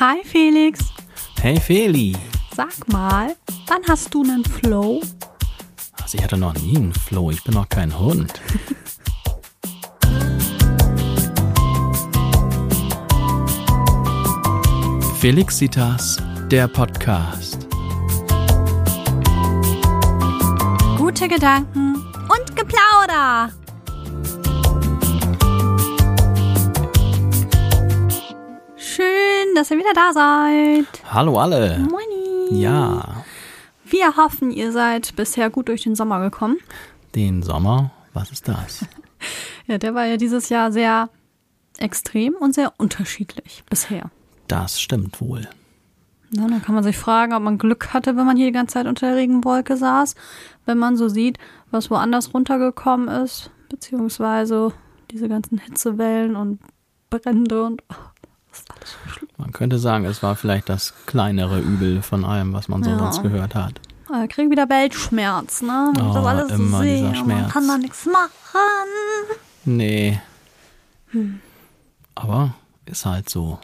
[0.00, 0.78] Hi Felix,
[1.40, 2.16] Hey Feli.
[2.54, 5.00] sag mal, wann hast du einen Flow?
[6.02, 8.32] Also ich hatte noch nie einen Floh, ich bin noch kein Hund.
[15.20, 16.16] Felixitas,
[16.50, 17.66] der Podcast.
[20.96, 23.50] Gute Gedanken und Geplauder.
[29.58, 30.86] Dass ihr wieder da seid.
[31.12, 31.78] Hallo alle.
[31.80, 32.60] Moini.
[32.60, 33.24] Ja,
[33.84, 36.58] Wir hoffen, ihr seid bisher gut durch den Sommer gekommen.
[37.14, 38.86] den Sommer, was ist das?
[39.66, 41.10] Ja, der war ja dieses Jahr sehr
[41.76, 44.10] extrem und sehr unterschiedlich bisher.
[44.46, 45.46] Das stimmt wohl.
[46.30, 48.74] Ja, dann kann man sich fragen, ob man Glück hatte, wenn man hier die ganze
[48.74, 50.14] Zeit unter der Regenwolke saß,
[50.64, 51.36] wenn man so sieht,
[51.70, 54.72] was woanders runtergekommen ist, beziehungsweise
[55.10, 56.60] diese ganzen Hitzewellen und
[57.10, 58.07] Brände und oh,
[58.60, 59.28] ist alles so schlimm.
[59.36, 62.98] Man könnte sagen, es war vielleicht das kleinere Übel von allem, was man so Ja.
[62.98, 63.80] sonst gehört hat.
[64.24, 65.92] Ich kriege wieder Weltschmerz, ne?
[65.94, 67.52] Ich das Oh, alles so immer sehe, dieser man Schmerz.
[67.52, 69.28] kann da nichts machen.
[69.66, 70.18] Nee.
[72.14, 72.54] Aber
[72.86, 73.58] ist halt so.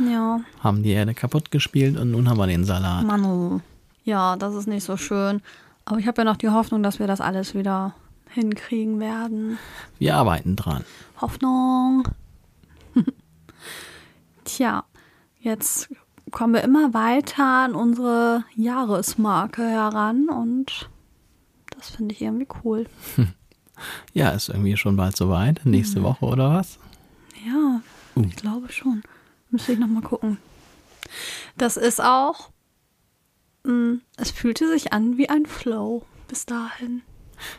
[0.00, 3.04] Ja, Haben die Erde kaputt gespielt und nun haben wir den Salat.
[3.04, 3.60] Manu.
[4.04, 5.42] Ja, das ist nicht so schön.
[5.84, 7.94] Aber ich habe ja noch die Hoffnung, dass wir das alles wieder
[8.30, 9.58] hinkriegen werden.
[9.98, 10.84] Wir arbeiten dran.
[11.20, 12.04] Hoffnung.
[14.48, 14.84] Tja,
[15.40, 15.88] jetzt
[16.30, 20.88] kommen wir immer weiter an unsere Jahresmarke heran und
[21.76, 22.86] das finde ich irgendwie cool.
[24.12, 25.64] Ja, ist irgendwie schon bald soweit.
[25.64, 25.70] Mhm.
[25.70, 26.80] Nächste Woche oder was?
[27.46, 27.80] Ja,
[28.16, 28.24] Uh.
[28.26, 29.02] ich glaube schon.
[29.50, 30.38] Müsste ich nochmal gucken.
[31.56, 32.50] Das ist auch,
[33.62, 37.02] mh, es fühlte sich an wie ein Flow bis dahin.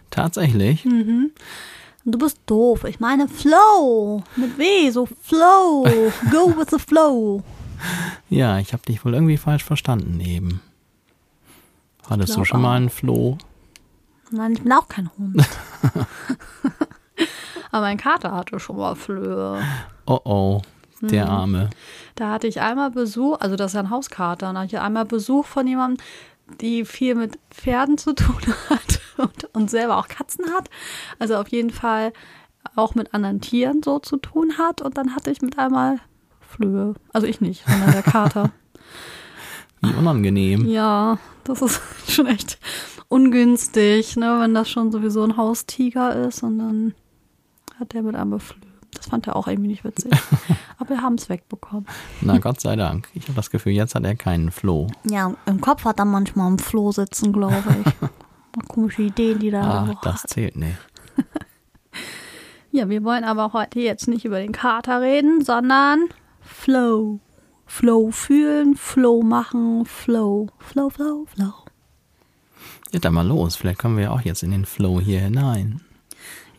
[0.09, 0.83] Tatsächlich.
[0.83, 1.31] Hm.
[2.09, 2.85] Und du bist doof.
[2.85, 4.23] Ich meine Flow.
[4.35, 5.83] Mit W, so Flow.
[6.31, 7.43] Go with the flow.
[8.31, 10.59] Ja, ich habe dich wohl irgendwie falsch verstanden eben.
[12.09, 12.77] Hattest du schon mal auch.
[12.77, 13.37] einen Floh?
[14.31, 15.35] Nein, ich bin auch kein Hund.
[17.71, 19.61] Aber mein Kater hatte schon mal Flöhe.
[20.07, 20.61] Oh oh,
[21.01, 21.31] der Mhm.
[21.31, 21.69] Arme.
[22.15, 25.05] Da hatte ich einmal Besuch, also das ist ja ein Hauskater, da hatte ich einmal
[25.05, 26.03] Besuch von jemandem,
[26.61, 30.69] die viel mit Pferden zu tun hat und, und selber auch Katzen hat.
[31.19, 32.13] Also auf jeden Fall
[32.75, 34.81] auch mit anderen Tieren so zu tun hat.
[34.81, 35.99] Und dann hatte ich mit einmal
[36.39, 36.95] Flöhe.
[37.13, 38.51] Also ich nicht, sondern der Kater.
[39.81, 40.67] Wie unangenehm.
[40.67, 42.59] ja, das ist schon echt
[43.07, 46.93] ungünstig, ne, wenn das schon sowieso ein Haustiger ist und dann
[47.79, 48.68] hat der mit einmal Flöhe.
[48.93, 50.11] Das fand er auch irgendwie nicht witzig.
[50.77, 51.85] Aber wir haben es wegbekommen.
[52.21, 53.07] Na Gott sei Dank.
[53.13, 54.87] Ich habe das Gefühl, jetzt hat er keinen Floh.
[55.09, 57.93] Ja, im Kopf hat er manchmal am Floh sitzen, glaube ich.
[58.55, 60.29] Mal komische Ideen, die da Ah, so das hat.
[60.31, 60.77] zählt nicht.
[62.71, 66.01] Ja, wir wollen aber heute jetzt nicht über den Kater reden, sondern
[66.39, 67.19] Flow.
[67.65, 70.47] Flow fühlen, Flow machen, Flow.
[70.59, 71.53] Flow, Flow, Flow.
[72.91, 73.55] Ja, dann mal los.
[73.55, 75.81] Vielleicht kommen wir ja auch jetzt in den Flow hier hinein.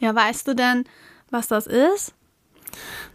[0.01, 0.83] Ja, weißt du denn,
[1.31, 2.13] was das ist?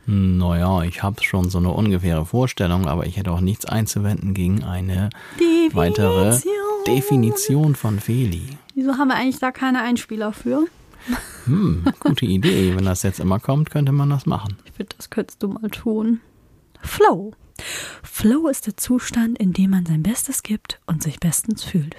[0.08, 4.64] Naja, ich habe schon so eine ungefähre Vorstellung, aber ich hätte auch nichts einzuwenden gegen
[4.64, 5.10] eine
[5.74, 6.54] weitere Definition.
[6.86, 8.58] Definition von Feli.
[8.76, 10.66] Wieso haben wir eigentlich da keine Einspieler für?
[11.46, 12.76] Hm, gute Idee.
[12.76, 14.58] Wenn das jetzt immer kommt, könnte man das machen.
[14.66, 16.22] Ich finde, das könntest du mal tun.
[16.82, 17.34] Flow.
[18.04, 21.96] Flow ist der Zustand, in dem man sein Bestes gibt und sich bestens fühlt.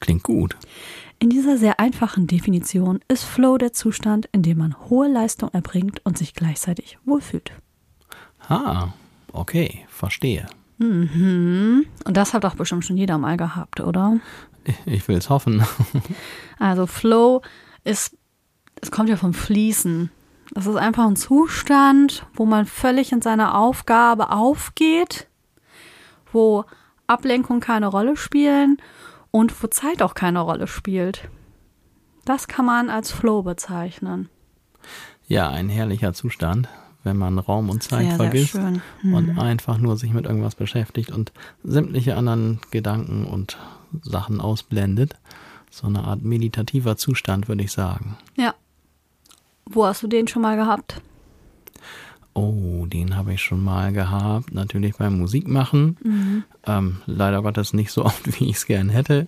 [0.00, 0.56] Klingt gut.
[1.18, 6.00] In dieser sehr einfachen Definition ist Flow der Zustand, in dem man hohe Leistung erbringt
[6.04, 7.52] und sich gleichzeitig wohlfühlt.
[8.48, 8.88] Ah,
[9.32, 10.46] okay, verstehe.
[10.78, 14.18] Und das hat doch bestimmt schon jeder mal gehabt, oder?
[14.86, 15.62] Ich will es hoffen.
[16.58, 17.40] Also Flow
[17.84, 18.16] ist,
[18.82, 20.10] es kommt ja vom Fließen.
[20.52, 25.26] Das ist einfach ein Zustand, wo man völlig in seiner Aufgabe aufgeht,
[26.32, 26.64] wo
[27.06, 28.76] Ablenkung keine Rolle spielen
[29.30, 31.28] und wo Zeit auch keine Rolle spielt.
[32.24, 34.28] Das kann man als Flow bezeichnen.
[35.26, 36.68] Ja, ein herrlicher Zustand,
[37.04, 38.82] wenn man Raum und Zeit Sehr, sehr vergisst schön.
[39.02, 39.14] Mhm.
[39.14, 41.32] und einfach nur sich mit irgendwas beschäftigt und
[41.62, 43.58] sämtliche anderen Gedanken und
[44.02, 45.16] Sachen ausblendet.
[45.70, 48.16] So eine Art meditativer Zustand, würde ich sagen.
[48.36, 48.54] Ja.
[49.66, 51.00] Wo hast du den schon mal gehabt?
[52.34, 54.54] Oh, den habe ich schon mal gehabt.
[54.54, 55.96] Natürlich beim Musikmachen.
[56.66, 59.26] Ähm, leider Gottes nicht so oft, wie ich es gern hätte.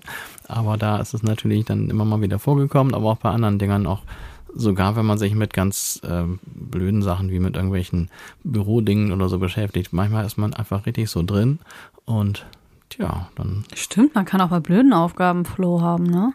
[0.48, 2.94] Aber da ist es natürlich dann immer mal wieder vorgekommen.
[2.94, 4.02] Aber auch bei anderen Dingern auch
[4.54, 8.10] sogar, wenn man sich mit ganz ähm, blöden Sachen wie mit irgendwelchen
[8.44, 9.92] Bürodingen oder so beschäftigt.
[9.92, 11.58] Manchmal ist man einfach richtig so drin.
[12.04, 12.46] Und
[12.88, 16.34] tja, dann Stimmt, man kann auch bei blöden Aufgaben Flow haben, ne?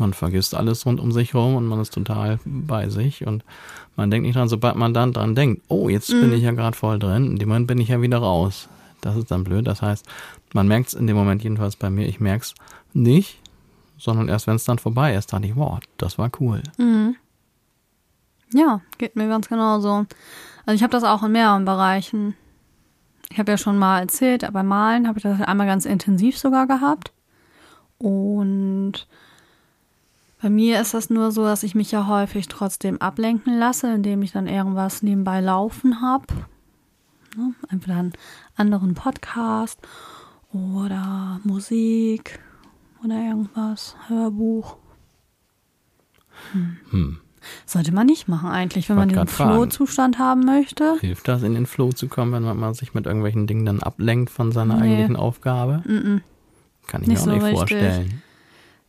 [0.00, 3.44] Man vergisst alles rund um sich rum und man ist total bei sich und
[3.96, 6.76] man denkt nicht dran, sobald man dann dran denkt, oh, jetzt bin ich ja gerade
[6.76, 8.68] voll drin, in dem Moment bin ich ja wieder raus.
[9.00, 9.66] Das ist dann blöd.
[9.66, 10.06] Das heißt,
[10.52, 12.54] man merkt es in dem Moment jedenfalls bei mir, ich merke es
[12.92, 13.38] nicht,
[13.98, 16.62] sondern erst wenn es dann vorbei ist, dachte ich, wow, das war cool.
[16.78, 17.16] Mhm.
[18.52, 20.06] Ja, geht mir ganz genauso.
[20.66, 22.34] Also ich habe das auch in mehreren Bereichen.
[23.30, 26.66] Ich habe ja schon mal erzählt, beim Malen habe ich das einmal ganz intensiv sogar
[26.66, 27.12] gehabt.
[27.98, 29.06] Und
[30.40, 34.22] bei mir ist das nur so, dass ich mich ja häufig trotzdem ablenken lasse, indem
[34.22, 36.26] ich dann irgendwas nebenbei laufen habe.
[37.36, 37.54] Ne?
[37.70, 38.12] Entweder einen
[38.56, 39.78] anderen Podcast
[40.52, 42.40] oder Musik
[43.04, 44.76] oder irgendwas, Hörbuch.
[46.52, 46.76] Hm.
[46.90, 47.18] hm.
[47.64, 50.98] Sollte man nicht machen eigentlich, wenn man diesen Flow-Zustand haben möchte.
[51.00, 54.28] Hilft das, in den Flow zu kommen, wenn man sich mit irgendwelchen Dingen dann ablenkt
[54.28, 54.82] von seiner nee.
[54.82, 55.82] eigentlichen Aufgabe?
[55.86, 56.20] Mm -mm.
[56.86, 57.58] Kann ich nicht mir auch so nicht richtig.
[57.58, 58.22] vorstellen.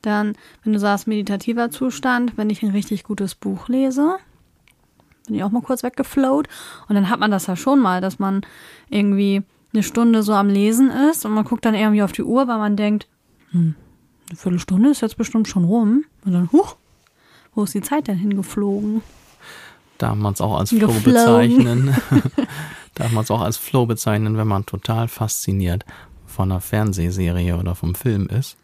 [0.01, 0.33] Dann,
[0.63, 4.17] wenn du sagst, meditativer Zustand, wenn ich ein richtig gutes Buch lese,
[5.25, 6.47] bin ich auch mal kurz weggeflowt.
[6.87, 8.41] Und dann hat man das ja schon mal, dass man
[8.89, 9.43] irgendwie
[9.73, 12.57] eine Stunde so am Lesen ist und man guckt dann irgendwie auf die Uhr, weil
[12.57, 13.07] man denkt,
[13.51, 13.75] hm,
[14.29, 16.05] eine Viertelstunde ist jetzt bestimmt schon rum.
[16.25, 16.75] Und dann, huch,
[17.53, 19.01] wo ist die Zeit denn hingeflogen?
[19.97, 21.95] Darf man es auch als Flow bezeichnen?
[22.95, 25.85] Darf man es auch als Flow bezeichnen, wenn man total fasziniert
[26.25, 28.57] von einer Fernsehserie oder vom Film ist?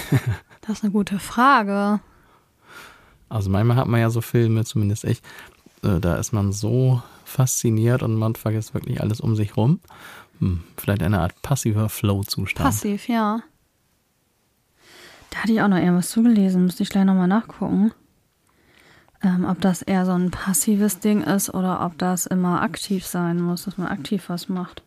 [0.60, 2.00] das ist eine gute Frage.
[3.28, 5.22] Also manchmal hat man ja so Filme, zumindest ich,
[5.82, 9.80] äh, da ist man so fasziniert und man vergisst wirklich alles um sich rum.
[10.38, 12.64] Hm, vielleicht eine Art passiver Flow-Zustand.
[12.64, 13.40] Passiv, ja.
[15.30, 17.92] Da hatte ich auch noch irgendwas zugelesen, müsste ich gleich nochmal nachgucken.
[19.20, 23.40] Ähm, ob das eher so ein passives Ding ist oder ob das immer aktiv sein
[23.40, 24.83] muss, dass man aktiv was macht.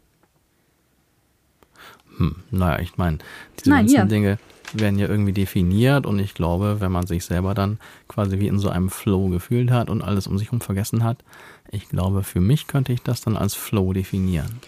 [2.18, 3.20] Hm, naja, ich meine,
[3.60, 4.06] diese Nein, ganzen hier.
[4.06, 4.38] Dinge
[4.74, 8.60] werden ja irgendwie definiert und ich glaube, wenn man sich selber dann quasi wie in
[8.60, 11.24] so einem Flow gefühlt hat und alles um sich herum vergessen hat,
[11.72, 14.60] ich glaube, für mich könnte ich das dann als Flow definieren.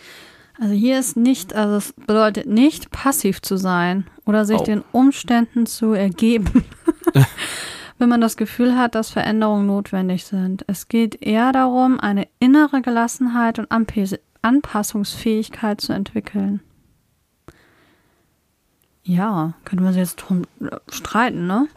[0.60, 4.64] Also hier ist nicht, also es bedeutet nicht passiv zu sein oder sich oh.
[4.64, 6.66] den Umständen zu ergeben,
[7.98, 10.66] wenn man das Gefühl hat, dass Veränderungen notwendig sind.
[10.68, 13.70] Es geht eher darum, eine innere Gelassenheit und
[14.42, 16.60] Anpassungsfähigkeit zu entwickeln.
[19.10, 21.68] Ja, könnte man sich jetzt drum äh, streiten, ne?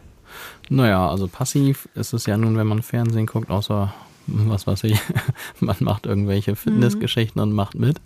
[0.69, 3.95] Naja, also passiv ist es ja nun, wenn man Fernsehen guckt, außer
[4.27, 5.01] was weiß ich,
[5.61, 7.49] man macht irgendwelche Fitnessgeschichten mhm.
[7.49, 8.03] und macht mit.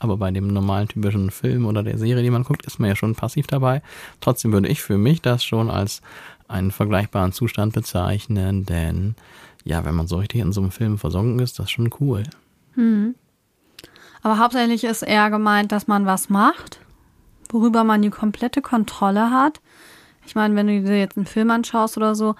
[0.00, 2.96] Aber bei dem normalen typischen Film oder der Serie, die man guckt, ist man ja
[2.96, 3.80] schon passiv dabei.
[4.20, 6.02] Trotzdem würde ich für mich das schon als
[6.46, 9.14] einen vergleichbaren Zustand bezeichnen, denn
[9.64, 12.24] ja, wenn man so richtig in so einem Film versunken ist, das ist schon cool.
[12.74, 13.14] Mhm.
[14.22, 16.80] Aber hauptsächlich ist eher gemeint, dass man was macht,
[17.52, 19.60] worüber man die komplette Kontrolle hat.
[20.26, 22.34] Ich meine, wenn du dir jetzt einen Film anschaust oder so,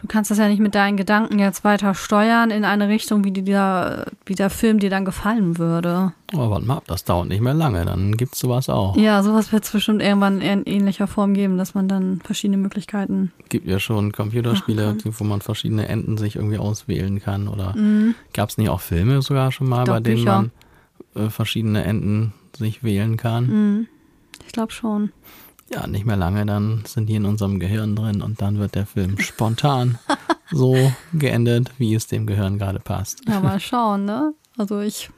[0.00, 3.32] du kannst das ja nicht mit deinen Gedanken jetzt weiter steuern in eine Richtung, wie,
[3.32, 6.12] der, wie der Film dir dann gefallen würde.
[6.32, 8.96] Aber warte mal ab, das dauert nicht mehr lange, dann gibt es sowas auch.
[8.96, 13.32] Ja, sowas wird es bestimmt irgendwann in ähnlicher Form geben, dass man dann verschiedene Möglichkeiten.
[13.48, 17.48] Gibt ja schon Computerspiele, wo man verschiedene Enden sich irgendwie auswählen kann.
[17.48, 18.14] Oder mhm.
[18.32, 20.50] gab es nicht auch Filme sogar schon mal, Doch, bei denen Bücher.
[21.14, 23.46] man äh, verschiedene Enden sich wählen kann?
[23.46, 23.86] Mhm.
[24.46, 25.12] Ich glaube schon
[25.68, 28.86] ja, nicht mehr lange, dann sind die in unserem Gehirn drin und dann wird der
[28.86, 29.98] Film spontan
[30.50, 30.76] so
[31.12, 33.22] geendet, wie es dem Gehirn gerade passt.
[33.28, 34.32] Ja, mal schauen, ne?
[34.56, 35.10] Also ich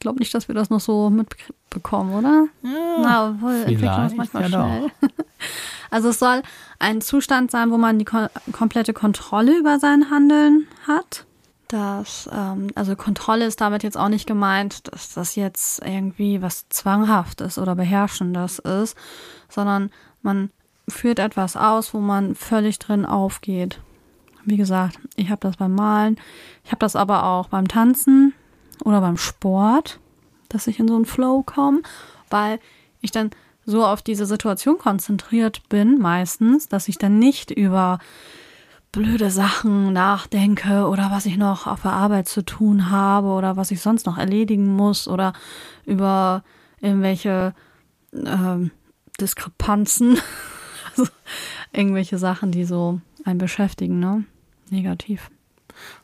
[0.00, 2.46] glaube nicht, dass wir das noch so mitbekommen, oder?
[2.62, 4.90] Ja, Na, obwohl entwickeln uns manchmal ja schnell.
[5.90, 6.40] Also es soll
[6.78, 11.26] ein Zustand sein, wo man die ko komplette Kontrolle über sein Handeln hat.
[11.72, 16.68] Das, ähm, also Kontrolle ist damit jetzt auch nicht gemeint, dass das jetzt irgendwie was
[16.68, 18.94] Zwanghaftes oder Beherrschendes ist,
[19.48, 20.50] sondern man
[20.86, 23.80] führt etwas aus, wo man völlig drin aufgeht.
[24.44, 26.20] Wie gesagt, ich habe das beim Malen,
[26.62, 28.34] ich habe das aber auch beim Tanzen
[28.84, 29.98] oder beim Sport,
[30.50, 31.80] dass ich in so einen Flow komme,
[32.28, 32.60] weil
[33.00, 33.30] ich dann
[33.64, 37.98] so auf diese Situation konzentriert bin, meistens, dass ich dann nicht über
[38.92, 43.70] blöde Sachen nachdenke oder was ich noch auf der Arbeit zu tun habe oder was
[43.70, 45.32] ich sonst noch erledigen muss oder
[45.86, 46.44] über
[46.80, 47.54] irgendwelche
[48.12, 48.70] ähm,
[49.18, 50.18] Diskrepanzen.
[50.96, 51.10] also
[51.72, 54.24] irgendwelche Sachen, die so einen beschäftigen, ne?
[54.68, 55.30] Negativ.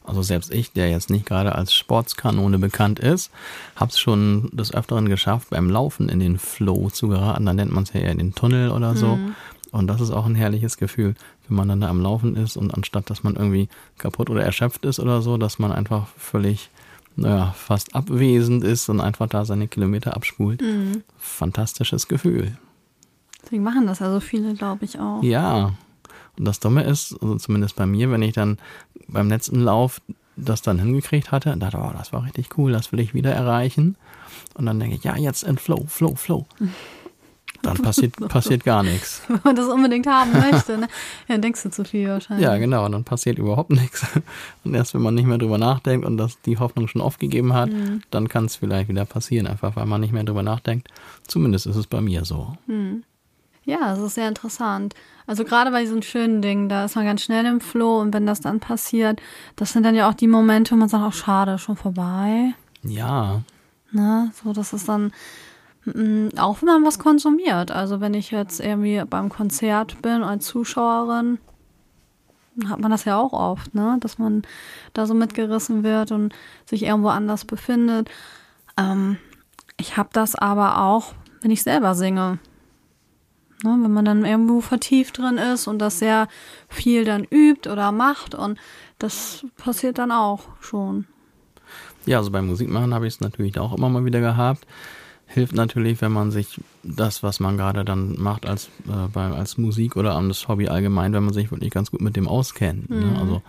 [0.02, 3.30] Also selbst ich, der jetzt nicht gerade als Sportskanone bekannt ist,
[3.76, 7.44] habe es schon des Öfteren geschafft, beim Laufen in den Flow zu geraten.
[7.44, 9.16] Dann nennt man es ja eher den Tunnel oder so.
[9.16, 9.34] Mhm.
[9.70, 11.14] Und das ist auch ein herrliches Gefühl,
[11.46, 14.84] wenn man dann da am Laufen ist und anstatt, dass man irgendwie kaputt oder erschöpft
[14.84, 16.70] ist oder so, dass man einfach völlig,
[17.16, 20.62] naja, fast abwesend ist und einfach da seine Kilometer abspult.
[20.62, 21.02] Mhm.
[21.18, 22.56] Fantastisches Gefühl.
[23.42, 25.22] Deswegen machen das ja so viele, glaube ich, auch.
[25.22, 25.74] Ja.
[26.38, 28.58] Und das Dumme ist, also zumindest bei mir, wenn ich dann
[29.08, 30.00] beim letzten Lauf
[30.36, 33.32] das dann hingekriegt hatte und dachte, oh, das war richtig cool, das will ich wieder
[33.32, 33.96] erreichen.
[34.54, 36.46] Und dann denke ich, ja, jetzt in Flow, Flow, Flow.
[37.62, 39.22] Dann passiert, passiert gar nichts.
[39.28, 40.86] Wenn man das unbedingt haben möchte, ne?
[41.26, 42.44] Ja, dann denkst du zu viel wahrscheinlich.
[42.44, 44.06] Ja, genau, dann passiert überhaupt nichts.
[44.64, 47.70] Und erst wenn man nicht mehr drüber nachdenkt und das die Hoffnung schon aufgegeben hat,
[47.70, 48.02] Mhm.
[48.10, 50.88] dann kann es vielleicht wieder passieren, einfach weil man nicht mehr drüber nachdenkt.
[51.26, 52.56] Zumindest ist es bei mir so.
[53.64, 54.94] Ja, das ist sehr interessant.
[55.26, 58.24] Also gerade bei diesen schönen Dingen, da ist man ganz schnell im Flow und wenn
[58.24, 59.20] das dann passiert,
[59.56, 62.54] das sind dann ja auch die Momente, wo man sagt, auch schade, schon vorbei.
[62.82, 63.42] Ja,
[63.90, 64.30] Ne?
[64.42, 65.12] So, das ist dann,
[66.36, 67.70] auch wenn man was konsumiert.
[67.70, 71.38] Also wenn ich jetzt irgendwie beim Konzert bin als Zuschauerin,
[72.68, 73.98] hat man das ja auch oft, ne?
[74.00, 74.42] Dass man
[74.92, 76.34] da so mitgerissen wird und
[76.66, 78.10] sich irgendwo anders befindet.
[78.76, 79.18] Ähm,
[79.76, 82.38] ich habe das aber auch, wenn ich selber singe.
[83.64, 86.28] Ne, wenn man dann irgendwo vertieft drin ist und das sehr
[86.68, 88.56] viel dann übt oder macht und
[89.00, 91.06] das passiert dann auch schon.
[92.06, 94.64] Ja, also beim Musikmachen habe ich es natürlich auch immer mal wieder gehabt.
[95.28, 99.58] Hilft natürlich, wenn man sich das, was man gerade dann macht als, äh, bei, als
[99.58, 102.88] Musik oder an das Hobby allgemein, wenn man sich wirklich ganz gut mit dem auskennt.
[102.88, 103.16] Ne?
[103.20, 103.42] Also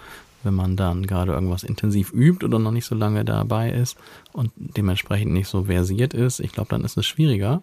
[0.44, 3.98] wenn man dann gerade irgendwas intensiv übt oder noch nicht so lange dabei ist
[4.32, 7.62] und dementsprechend nicht so versiert ist, ich glaube, dann ist es schwieriger.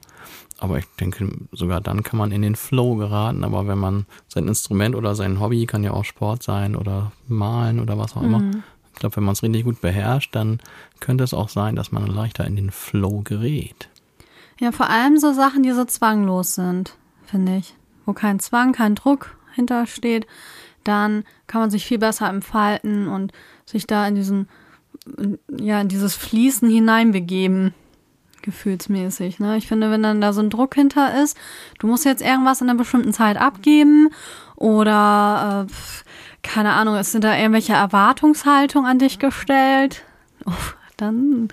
[0.59, 3.45] Aber ich denke, sogar dann kann man in den Flow geraten.
[3.45, 7.81] Aber wenn man sein Instrument oder sein Hobby, kann ja auch Sport sein oder malen
[7.81, 8.43] oder was auch immer,
[8.93, 10.59] ich glaube, wenn man es richtig gut beherrscht, dann
[11.01, 13.89] könnte es auch sein, dass man leichter in den Flow gerät.
[14.59, 17.75] Ja, vor allem so Sachen, die so zwanglos sind, finde ich.
[18.07, 20.27] Wo kein Zwang, kein Druck hintersteht,
[20.85, 23.33] dann kann man sich viel besser entfalten und
[23.65, 24.49] sich da in diesen,
[25.49, 27.75] ja, in dieses Fließen hineinbegeben,
[28.43, 29.41] gefühlsmäßig.
[29.41, 29.57] Ne?
[29.57, 31.37] Ich finde, wenn dann da so ein Druck hinter ist,
[31.81, 34.09] du musst jetzt irgendwas in einer bestimmten Zeit abgeben
[34.55, 35.73] oder äh,
[36.43, 40.05] keine Ahnung, es sind da irgendwelche Erwartungshaltungen an dich gestellt,
[40.47, 40.53] oh,
[40.97, 41.49] dann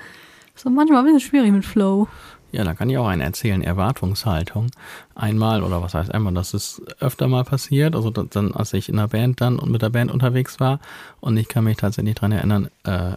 [0.56, 2.08] ist so manchmal ein bisschen schwierig mit Flow.
[2.54, 4.68] Ja, da kann ich auch einen erzählen, Erwartungshaltung.
[5.16, 8.90] Einmal, oder was heißt einmal, das ist öfter mal passiert, also da- dann, als ich
[8.90, 10.80] in der Band dann und mit der Band unterwegs war
[11.20, 13.14] und ich kann mich tatsächlich dran erinnern, äh,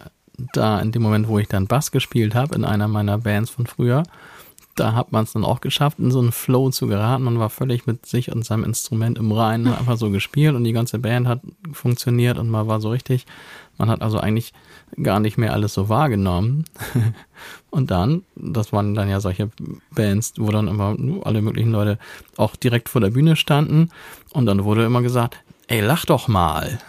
[0.55, 3.67] da in dem Moment, wo ich dann Bass gespielt habe in einer meiner Bands von
[3.67, 4.05] früher,
[4.75, 7.25] da hat man es dann auch geschafft, in so einen Flow zu geraten.
[7.25, 10.73] Man war völlig mit sich und seinem Instrument im Reinen, einfach so gespielt und die
[10.73, 11.41] ganze Band hat
[11.73, 13.27] funktioniert und man war so richtig.
[13.79, 14.53] Man hat also eigentlich
[15.03, 16.65] gar nicht mehr alles so wahrgenommen.
[17.71, 19.51] und dann, das waren dann ja solche
[19.95, 21.99] Bands, wo dann immer alle möglichen Leute
[22.37, 23.91] auch direkt vor der Bühne standen
[24.33, 25.37] und dann wurde immer gesagt,
[25.69, 26.79] ey, lach doch mal.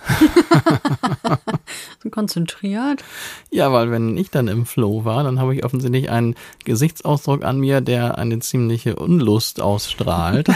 [2.04, 3.04] So konzentriert.
[3.50, 7.60] Ja, weil wenn ich dann im Flow war, dann habe ich offensichtlich einen Gesichtsausdruck an
[7.60, 10.48] mir, der eine ziemliche Unlust ausstrahlt.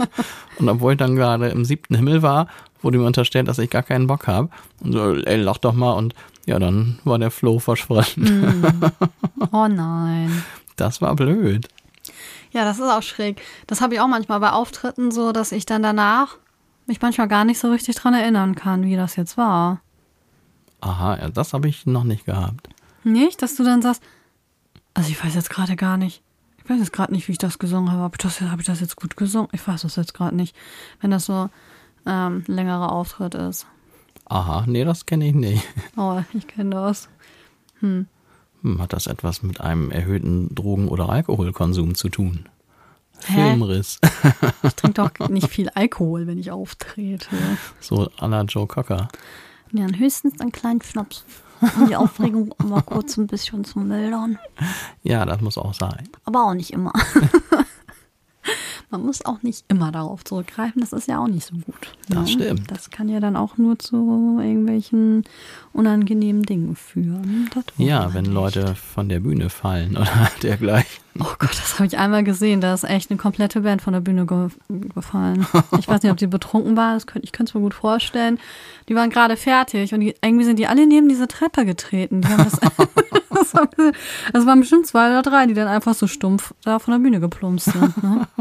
[0.58, 2.46] und obwohl ich dann gerade im siebten Himmel war,
[2.80, 4.50] wurde mir unterstellt, dass ich gar keinen Bock habe.
[4.80, 5.92] Und so, ey, lach doch mal.
[5.92, 6.14] Und
[6.46, 8.90] ja, dann war der Flow verschwunden.
[9.52, 10.42] Oh nein.
[10.74, 11.68] Das war blöd.
[12.50, 13.40] Ja, das ist auch schräg.
[13.66, 16.38] Das habe ich auch manchmal bei Auftritten so, dass ich dann danach
[16.86, 19.80] mich manchmal gar nicht so richtig dran erinnern kann, wie das jetzt war.
[20.80, 22.68] Aha, ja, das habe ich noch nicht gehabt.
[23.04, 24.02] Nicht, dass du dann sagst,
[24.94, 26.22] also ich weiß jetzt gerade gar nicht.
[26.62, 28.02] Ich weiß jetzt gerade nicht, wie ich das gesungen habe.
[28.02, 29.48] Habe ich das, habe ich das jetzt gut gesungen?
[29.52, 30.56] Ich weiß das jetzt gerade nicht.
[31.00, 31.50] Wenn das so
[32.06, 33.66] ähm, ein längerer Auftritt ist.
[34.26, 35.62] Aha, nee, das kenne ich nicht.
[35.96, 37.08] Oh, ich kenne das.
[37.80, 38.06] Hm,
[38.78, 42.48] hat das etwas mit einem erhöhten Drogen- oder Alkoholkonsum zu tun?
[43.26, 43.34] Hä?
[43.34, 44.00] Filmriss.
[44.62, 47.26] Ich trinke doch nicht viel Alkohol, wenn ich auftrete.
[47.80, 49.08] So à la Joe Cocker.
[49.72, 51.24] Ja, höchstens einen kleinen Schnaps.
[51.76, 54.38] Um die Aufregung mal kurz ein bisschen zu mildern.
[55.02, 56.08] Ja, das muss auch sein.
[56.24, 56.92] Aber auch nicht immer.
[58.90, 61.96] Man muss auch nicht immer darauf zurückgreifen, das ist ja auch nicht so gut.
[62.08, 62.70] Das stimmt.
[62.70, 65.24] Das kann ja dann auch nur zu irgendwelchen
[65.72, 67.50] unangenehmen Dingen führen.
[67.78, 68.34] Ja, wenn nicht.
[68.34, 71.04] Leute von der Bühne fallen oder dergleichen.
[71.18, 72.60] Oh Gott, das habe ich einmal gesehen.
[72.60, 75.46] Da ist echt eine komplette Band von der Bühne ge gefallen.
[75.78, 77.00] Ich weiß nicht, ob die betrunken waren.
[77.06, 78.38] Könnt, ich könnte es mir gut vorstellen.
[78.88, 82.20] Die waren gerade fertig und die, irgendwie sind die alle neben diese Treppe getreten.
[82.20, 82.58] Die haben das,
[84.32, 87.20] das waren bestimmt zwei oder drei, die dann einfach so stumpf da von der Bühne
[87.20, 88.02] geplumpst sind.
[88.02, 88.26] Ne?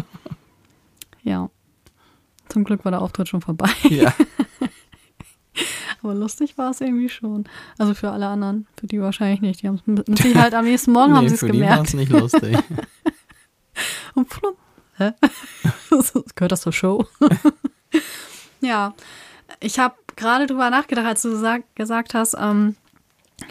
[1.25, 1.50] Ja.
[2.50, 3.70] Zum Glück war der Auftritt schon vorbei.
[3.84, 4.13] Ja.
[6.03, 7.46] Aber lustig war es irgendwie schon.
[7.77, 9.62] Also für alle anderen, für die wahrscheinlich nicht.
[9.62, 11.67] Die haben es mit Sicherheit am nächsten Morgen haben nee, sie es für die war
[11.70, 11.88] gemerkt.
[11.88, 12.58] es nicht lustig.
[14.15, 14.58] Und plupp.
[14.98, 15.13] Hä?
[15.89, 17.05] Das Gehört das zur Show?
[18.60, 18.93] ja.
[19.62, 22.75] Ich habe gerade drüber nachgedacht, als du sag, gesagt hast, ähm,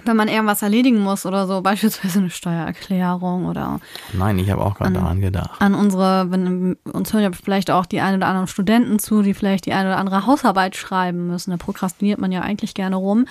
[0.04, 3.80] wenn man irgendwas erledigen muss oder so, beispielsweise eine Steuererklärung oder
[4.12, 5.60] Nein, ich habe auch gerade daran gedacht.
[5.60, 9.34] an unsere, wenn uns hören ja vielleicht auch die ein oder anderen Studenten zu, die
[9.34, 11.50] vielleicht die eine oder andere Hausarbeit schreiben müssen.
[11.50, 13.26] Da prokrastiniert man ja eigentlich gerne rum.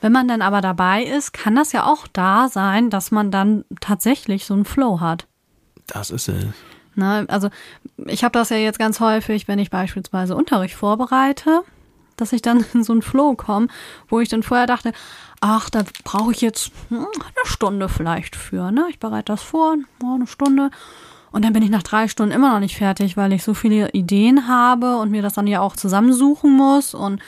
[0.00, 3.64] Wenn man dann aber dabei ist, kann das ja auch da sein, dass man dann
[3.80, 5.26] tatsächlich so einen Flow hat.
[5.86, 6.46] Das ist es.
[6.94, 7.24] Ne?
[7.28, 7.48] Also
[8.06, 11.62] ich habe das ja jetzt ganz häufig, wenn ich beispielsweise Unterricht vorbereite,
[12.16, 13.68] dass ich dann in so einen Flow komme,
[14.08, 14.92] wo ich dann vorher dachte,
[15.40, 18.70] ach, da brauche ich jetzt hm, eine Stunde vielleicht für.
[18.70, 18.86] Ne?
[18.90, 20.70] Ich bereite das vor, oh, eine Stunde.
[21.32, 23.90] Und dann bin ich nach drei Stunden immer noch nicht fertig, weil ich so viele
[23.90, 27.20] Ideen habe und mir das dann ja auch zusammensuchen muss und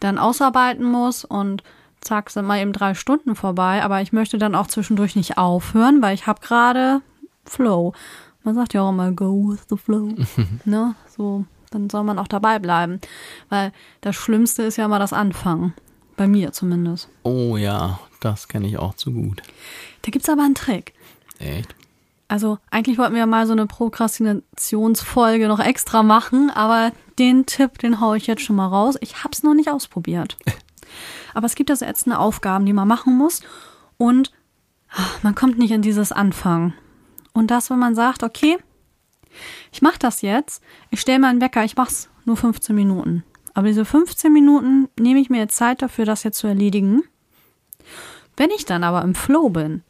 [0.00, 1.62] dann ausarbeiten muss und
[2.02, 3.82] zack, sind mal eben drei Stunden vorbei.
[3.82, 7.00] Aber ich möchte dann auch zwischendurch nicht aufhören, weil ich habe gerade
[7.46, 7.94] Flow.
[8.42, 10.10] Man sagt ja auch immer, go with the flow.
[10.66, 10.94] ne?
[11.08, 13.00] So, dann soll man auch dabei bleiben.
[13.48, 15.74] Weil das Schlimmste ist ja immer das Anfangen.
[16.16, 17.08] Bei mir zumindest.
[17.24, 19.42] Oh ja, das kenne ich auch zu gut.
[20.02, 20.94] Da gibt's aber einen Trick.
[21.38, 21.74] Echt?
[22.28, 28.00] Also eigentlich wollten wir mal so eine Prokrastinationsfolge noch extra machen, aber den Tipp, den
[28.00, 28.96] hau ich jetzt schon mal raus.
[29.00, 30.36] Ich hab's noch nicht ausprobiert.
[31.34, 33.40] Aber es gibt also ätzende Aufgaben, die man machen muss
[33.98, 34.30] und
[34.90, 36.74] ach, man kommt nicht in dieses Anfangen.
[37.32, 38.58] Und das, wenn man sagt, okay,
[39.72, 43.24] ich mache das jetzt, ich stelle meinen Wecker, ich mach's nur 15 Minuten.
[43.54, 47.02] Aber diese 15 Minuten nehme ich mir jetzt Zeit dafür, das jetzt zu erledigen.
[48.36, 49.82] Wenn ich dann aber im Flow bin,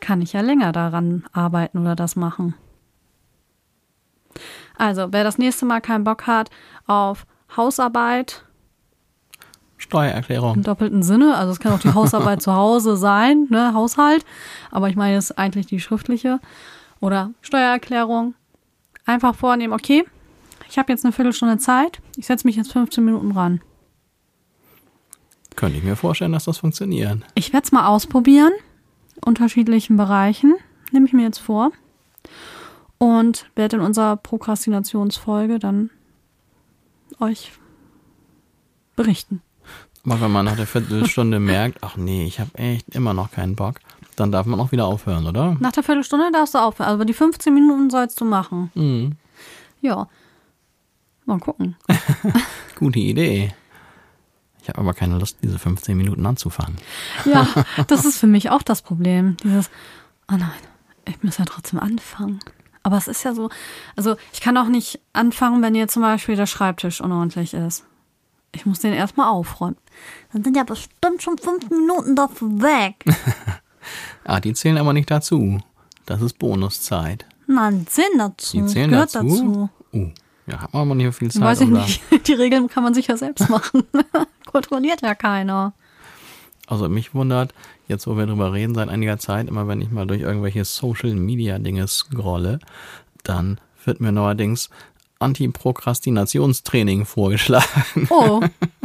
[0.00, 2.54] kann ich ja länger daran arbeiten oder das machen.
[4.76, 6.50] Also, wer das nächste Mal keinen Bock hat
[6.86, 8.44] auf Hausarbeit
[9.76, 10.56] Steuererklärung.
[10.56, 14.24] im doppelten Sinne, also es kann auch die Hausarbeit zu Hause sein, ne, Haushalt,
[14.70, 16.40] aber ich meine jetzt eigentlich die schriftliche
[17.00, 18.34] oder Steuererklärung.
[19.04, 20.04] Einfach vornehmen, okay,
[20.68, 23.60] ich habe jetzt eine Viertelstunde Zeit, ich setze mich jetzt 15 Minuten ran.
[25.56, 27.22] Könnte ich mir vorstellen, dass das funktioniert.
[27.34, 28.52] Ich werde es mal ausprobieren,
[29.24, 30.54] unterschiedlichen Bereichen,
[30.90, 31.70] nehme ich mir jetzt vor.
[32.98, 35.90] Und werde in unserer Prokrastinationsfolge dann
[37.20, 37.52] euch
[38.96, 39.42] berichten.
[40.04, 43.56] Aber wenn man nach der Viertelstunde merkt, ach nee, ich habe echt immer noch keinen
[43.56, 43.80] Bock,
[44.16, 45.56] dann darf man auch wieder aufhören, oder?
[45.60, 48.70] Nach der Viertelstunde darfst du aufhören, aber die 15 Minuten sollst du machen.
[48.74, 49.12] Mhm.
[49.80, 50.08] Ja.
[51.26, 51.76] Mal gucken.
[52.78, 53.54] Gute Idee.
[54.62, 56.76] Ich habe aber keine Lust, diese 15 Minuten anzufangen.
[57.24, 57.46] Ja,
[57.86, 59.36] das ist für mich auch das Problem.
[59.42, 59.70] Dieses,
[60.30, 60.50] oh nein,
[61.06, 62.40] ich muss ja trotzdem anfangen.
[62.82, 63.50] Aber es ist ja so,
[63.96, 67.84] also ich kann auch nicht anfangen, wenn hier zum Beispiel der Schreibtisch unordentlich ist.
[68.52, 69.76] Ich muss den erstmal aufräumen.
[70.32, 73.04] Dann sind ja bestimmt schon fünf Minuten dafür weg.
[74.24, 75.60] Ah, die zählen aber nicht dazu.
[76.06, 77.24] Das ist Bonuszeit.
[77.46, 78.56] Nein, die zählen dazu.
[78.56, 79.28] Die zählen Gehört dazu?
[79.28, 79.70] dazu.
[79.92, 80.10] Oh,
[80.46, 81.42] ja, hat man aber nicht mehr viel Zeit.
[81.42, 82.02] Weiß ich da- nicht.
[82.26, 83.84] Die Regeln kann man sich ja selbst machen.
[84.50, 85.72] Kontrolliert ja keiner.
[86.66, 87.52] Also mich wundert,
[87.88, 91.14] jetzt wo wir drüber reden, seit einiger Zeit, immer wenn ich mal durch irgendwelche Social
[91.14, 92.58] Media Dinge scrolle,
[93.22, 94.70] dann wird mir neuerdings
[95.18, 98.06] Anti-Prokrastinationstraining vorgeschlagen.
[98.10, 98.40] Oh,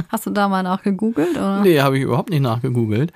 [0.09, 1.31] hast du da mal nachgegoogelt?
[1.31, 1.61] Oder?
[1.61, 3.11] Nee, habe ich überhaupt nicht nachgegoogelt.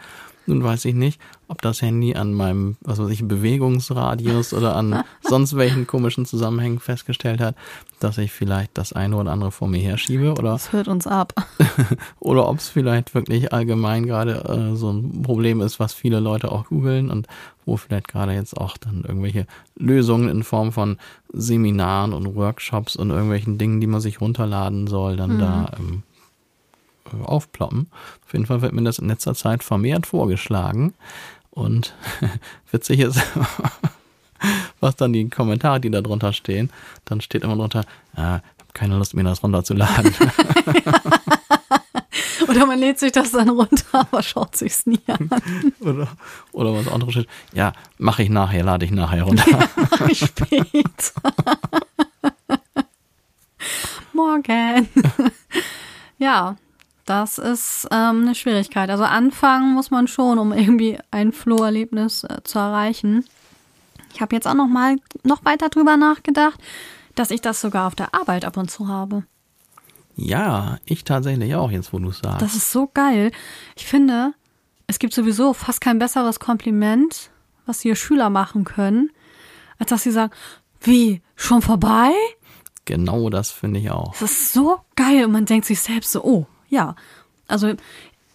[0.45, 5.03] Nun weiß ich nicht, ob das Handy an meinem, was weiß ich, Bewegungsradius oder an
[5.21, 7.55] sonst welchen komischen Zusammenhängen festgestellt hat,
[7.99, 11.33] dass ich vielleicht das eine oder andere vor mir herschiebe oder Das hört uns ab.
[12.19, 16.51] oder ob es vielleicht wirklich allgemein gerade äh, so ein Problem ist, was viele Leute
[16.51, 17.27] auch googeln und
[17.65, 20.97] wo vielleicht gerade jetzt auch dann irgendwelche Lösungen in Form von
[21.31, 26.12] Seminaren und Workshops und irgendwelchen Dingen, die man sich runterladen soll, dann da ähm, äh,
[27.23, 27.89] aufploppen.
[28.25, 30.93] Auf jeden Fall wird mir das in letzter Zeit vermehrt vorgeschlagen
[31.53, 31.93] und
[32.71, 33.21] witzig ist,
[34.79, 36.71] was dann die Kommentare, die da drunter stehen,
[37.05, 37.81] dann steht immer drunter,
[38.15, 40.13] äh, hab keine Lust, mir das runterzuladen.
[42.47, 45.29] Oder man lädt sich das dann runter, aber schaut sich's nie an.
[45.79, 46.07] Oder,
[46.51, 47.29] oder was anderes steht.
[47.53, 49.69] Ja, mache ich nachher, lade ich nachher runter.
[49.75, 51.21] Mach ich später.
[54.11, 54.89] Morgen.
[56.17, 56.57] ja,
[57.05, 58.89] das ist ähm, eine Schwierigkeit.
[58.89, 63.25] Also anfangen muss man schon, um irgendwie ein Flow-Erlebnis äh, zu erreichen.
[64.13, 66.59] Ich habe jetzt auch noch mal noch weiter drüber nachgedacht,
[67.15, 69.23] dass ich das sogar auf der Arbeit ab und zu habe.
[70.15, 72.41] Ja, ich tatsächlich auch, jetzt wo du sagst.
[72.41, 73.31] Das ist so geil.
[73.75, 74.33] Ich finde,
[74.87, 77.31] es gibt sowieso fast kein besseres Kompliment,
[77.65, 79.09] was hier Schüler machen können,
[79.79, 80.31] als dass sie sagen,
[80.81, 82.11] wie, schon vorbei?
[82.85, 84.11] genau das finde ich auch.
[84.19, 86.95] Das ist so geil und man denkt sich selbst so, oh, ja.
[87.47, 87.73] Also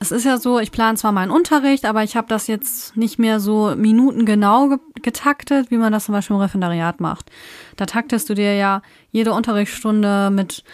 [0.01, 3.19] es ist ja so, ich plane zwar meinen Unterricht, aber ich habe das jetzt nicht
[3.19, 7.31] mehr so minutengenau ge getaktet, wie man das zum Beispiel im Referendariat macht.
[7.77, 10.65] Da taktest du dir ja jede Unterrichtsstunde mit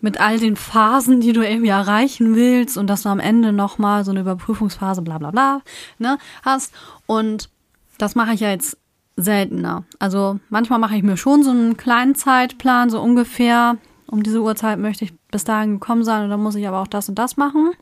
[0.00, 4.04] mit all den Phasen, die du irgendwie erreichen willst und dass du am Ende nochmal
[4.04, 5.62] so eine Überprüfungsphase, bla bla bla,
[5.98, 6.74] ne, hast.
[7.06, 7.48] Und
[7.96, 8.76] das mache ich ja jetzt
[9.16, 9.84] seltener.
[9.98, 14.78] Also manchmal mache ich mir schon so einen kleinen Zeitplan, so ungefähr, um diese Uhrzeit
[14.78, 17.36] möchte ich bis dahin gekommen sein und dann muss ich aber auch das und das
[17.36, 17.72] machen,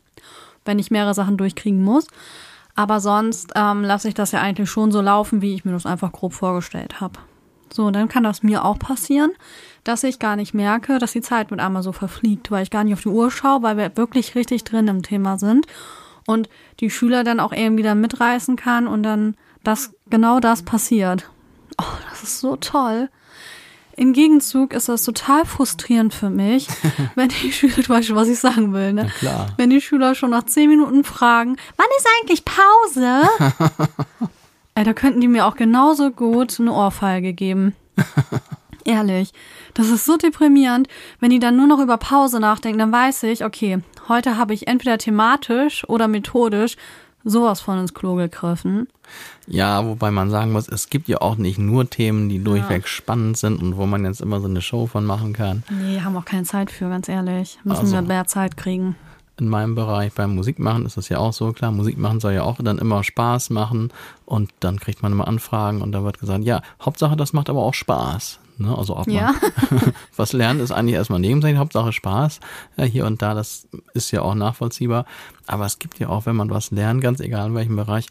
[0.64, 2.06] wenn ich mehrere Sachen durchkriegen muss.
[2.74, 5.86] Aber sonst ähm, lasse ich das ja eigentlich schon so laufen, wie ich mir das
[5.86, 7.18] einfach grob vorgestellt habe.
[7.72, 9.32] So, dann kann das mir auch passieren,
[9.84, 12.84] dass ich gar nicht merke, dass die Zeit mit einmal so verfliegt, weil ich gar
[12.84, 15.66] nicht auf die Uhr schaue, weil wir wirklich richtig drin im Thema sind
[16.26, 16.48] und
[16.80, 21.30] die Schüler dann auch irgendwie dann mitreißen kann und dann das genau das passiert.
[21.80, 23.08] Oh, das ist so toll.
[24.02, 26.66] Im Gegenzug ist das total frustrierend für mich,
[27.14, 29.08] wenn die Schüler, du weißt schon, was ich sagen will, ne?
[29.56, 33.22] Wenn die Schüler schon nach zehn Minuten fragen, wann ist eigentlich Pause?
[34.74, 37.76] Ey, da könnten die mir auch genauso gut eine Ohrfeige geben.
[38.84, 39.32] Ehrlich.
[39.74, 40.88] Das ist so deprimierend.
[41.20, 44.66] Wenn die dann nur noch über Pause nachdenken, dann weiß ich, okay, heute habe ich
[44.66, 46.74] entweder thematisch oder methodisch
[47.24, 48.88] sowas von ins Klo gegriffen.
[49.46, 53.36] Ja, wobei man sagen muss, es gibt ja auch nicht nur Themen, die durchweg spannend
[53.36, 55.62] sind und wo man jetzt immer so eine Show von machen kann.
[55.70, 57.58] Nee, haben auch keine Zeit für, ganz ehrlich.
[57.64, 58.96] Müssen Also- wir mehr Zeit kriegen.
[59.38, 62.42] In meinem Bereich beim Musikmachen ist das ja auch so, klar, Musik machen soll ja
[62.42, 63.90] auch dann immer Spaß machen
[64.26, 67.62] und dann kriegt man immer Anfragen und da wird gesagt, ja, Hauptsache das macht aber
[67.62, 68.38] auch Spaß.
[68.58, 68.76] Ne?
[68.76, 69.34] Also ob man Ja.
[70.16, 72.40] was lernt, ist eigentlich erstmal nebensächlich, Hauptsache Spaß.
[72.76, 75.06] Ja, hier und da, das ist ja auch nachvollziehbar.
[75.46, 78.06] Aber es gibt ja auch, wenn man was lernt, ganz egal in welchem Bereich,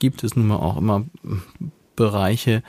[0.00, 1.04] gibt es nun mal auch immer
[1.96, 2.62] Bereiche,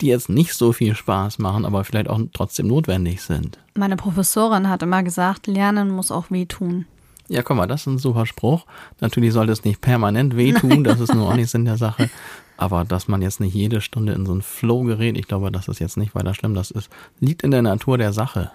[0.00, 3.58] die jetzt nicht so viel Spaß machen, aber vielleicht auch trotzdem notwendig sind.
[3.74, 6.86] Meine Professorin hat immer gesagt, Lernen muss auch wehtun.
[7.28, 8.64] Ja, guck mal, das ist ein super Spruch.
[9.00, 12.08] Natürlich sollte es nicht permanent wehtun, das ist nur auch nicht Sinn der Sache.
[12.60, 15.68] Aber dass man jetzt nicht jede Stunde in so einen Flow gerät, ich glaube, das
[15.68, 16.54] ist jetzt nicht weiter schlimm.
[16.54, 16.90] Das ist,
[17.20, 18.50] liegt in der Natur der Sache.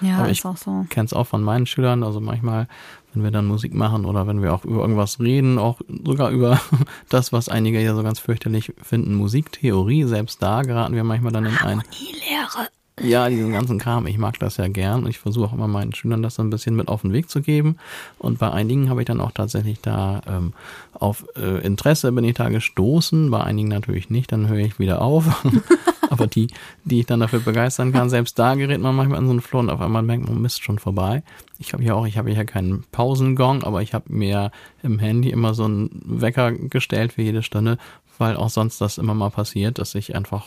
[0.00, 0.86] Ja, Aber ist ich auch so.
[0.88, 2.66] kenne es auch von meinen Schülern, also manchmal,
[3.12, 6.58] wenn wir dann Musik machen oder wenn wir auch über irgendwas reden, auch sogar über
[7.10, 11.44] das, was einige ja so ganz fürchterlich finden, Musiktheorie, selbst da geraten wir manchmal dann
[11.44, 12.70] in ein, Die Lehre.
[13.00, 15.94] Ja, diesen ganzen Kram, ich mag das ja gern und ich versuche auch immer meinen
[15.94, 17.76] Schülern das so ein bisschen mit auf den Weg zu geben.
[18.18, 20.54] Und bei einigen habe ich dann auch tatsächlich da ähm,
[20.94, 25.02] auf äh, Interesse bin ich da gestoßen, bei einigen natürlich nicht, dann höre ich wieder
[25.02, 25.44] auf.
[26.10, 26.46] Aber die,
[26.84, 29.58] die ich dann dafür begeistern kann, selbst da gerät man manchmal in so einen Flow
[29.58, 31.22] und auf einmal merkt man, Mist, schon vorbei.
[31.58, 35.30] Ich habe ja auch, ich habe ja keinen Pausengong, aber ich habe mir im Handy
[35.30, 37.76] immer so einen Wecker gestellt für jede Stunde,
[38.16, 40.46] weil auch sonst das immer mal passiert, dass ich einfach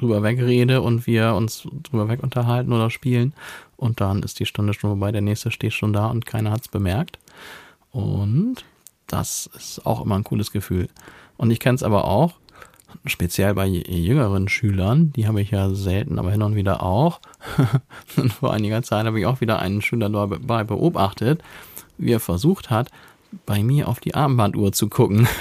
[0.00, 3.34] drüber wegrede und wir uns drüber weg unterhalten oder spielen.
[3.76, 6.68] Und dann ist die Stunde schon vorbei, der nächste steht schon da und keiner hat's
[6.68, 7.18] bemerkt.
[7.92, 8.64] Und
[9.06, 10.88] das ist auch immer ein cooles Gefühl.
[11.36, 12.34] Und ich kenne es aber auch,
[13.04, 17.20] speziell bei jüngeren Schülern, die habe ich ja selten, aber hin und wieder auch.
[18.16, 21.42] und vor einiger Zeit habe ich auch wieder einen Schüler dabei beobachtet,
[21.98, 22.90] wie er versucht hat,
[23.46, 25.28] bei mir auf die Armbanduhr zu gucken.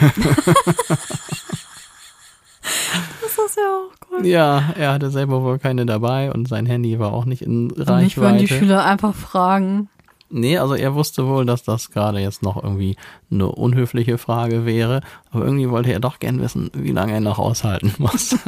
[3.44, 4.26] Das ja auch cool.
[4.26, 7.78] Ja, er hatte selber wohl keine dabei und sein Handy war auch nicht in Und
[7.78, 8.60] mich würden die Reichweite.
[8.60, 9.90] Schüler einfach fragen.
[10.32, 12.96] Nee, also er wusste wohl, dass das gerade jetzt noch irgendwie
[13.32, 17.40] eine unhöfliche Frage wäre, aber irgendwie wollte er doch gern wissen, wie lange er noch
[17.40, 18.36] aushalten muss.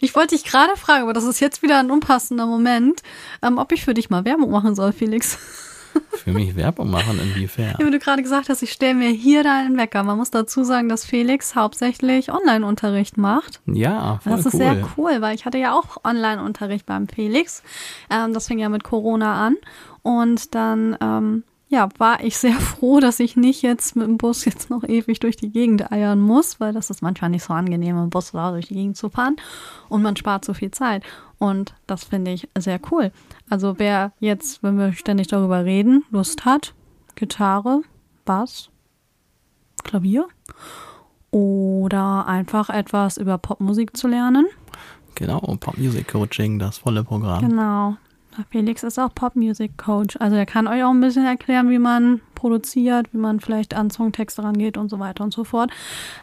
[0.00, 3.02] Ich wollte dich gerade fragen, aber das ist jetzt wieder ein unpassender Moment,
[3.42, 5.38] ähm, ob ich für dich mal Werbung machen soll, Felix.
[6.12, 7.74] Für mich Werbung machen inwiefern?
[7.78, 10.02] Wie du gerade gesagt hast, ich stelle mir hier deinen Wecker.
[10.02, 13.60] Man muss dazu sagen, dass Felix hauptsächlich Online-Unterricht macht.
[13.66, 14.58] Ja, voll Das ist cool.
[14.60, 17.62] sehr cool, weil ich hatte ja auch Online-Unterricht beim Felix.
[18.10, 19.56] Ähm, das fing ja mit Corona an.
[20.02, 24.44] Und dann, ähm, ja, war ich sehr froh, dass ich nicht jetzt mit dem Bus
[24.44, 27.98] jetzt noch ewig durch die Gegend eiern muss, weil das ist manchmal nicht so angenehm,
[27.98, 29.36] im Bus da durch die Gegend zu fahren.
[29.88, 31.02] Und man spart so viel Zeit.
[31.38, 33.12] Und das finde ich sehr cool.
[33.48, 36.74] Also wer jetzt, wenn wir ständig darüber reden, Lust hat,
[37.14, 37.82] Gitarre,
[38.24, 38.70] Bass,
[39.84, 40.26] Klavier
[41.30, 44.46] oder einfach etwas über Popmusik zu lernen.
[45.14, 47.40] Genau, Pop Music Coaching, das volle Programm.
[47.40, 47.96] Genau.
[48.50, 50.16] Felix ist auch Pop-Music Coach.
[50.20, 53.90] Also er kann euch auch ein bisschen erklären, wie man produziert, wie man vielleicht an
[53.90, 55.70] Songtexte rangeht und so weiter und so fort.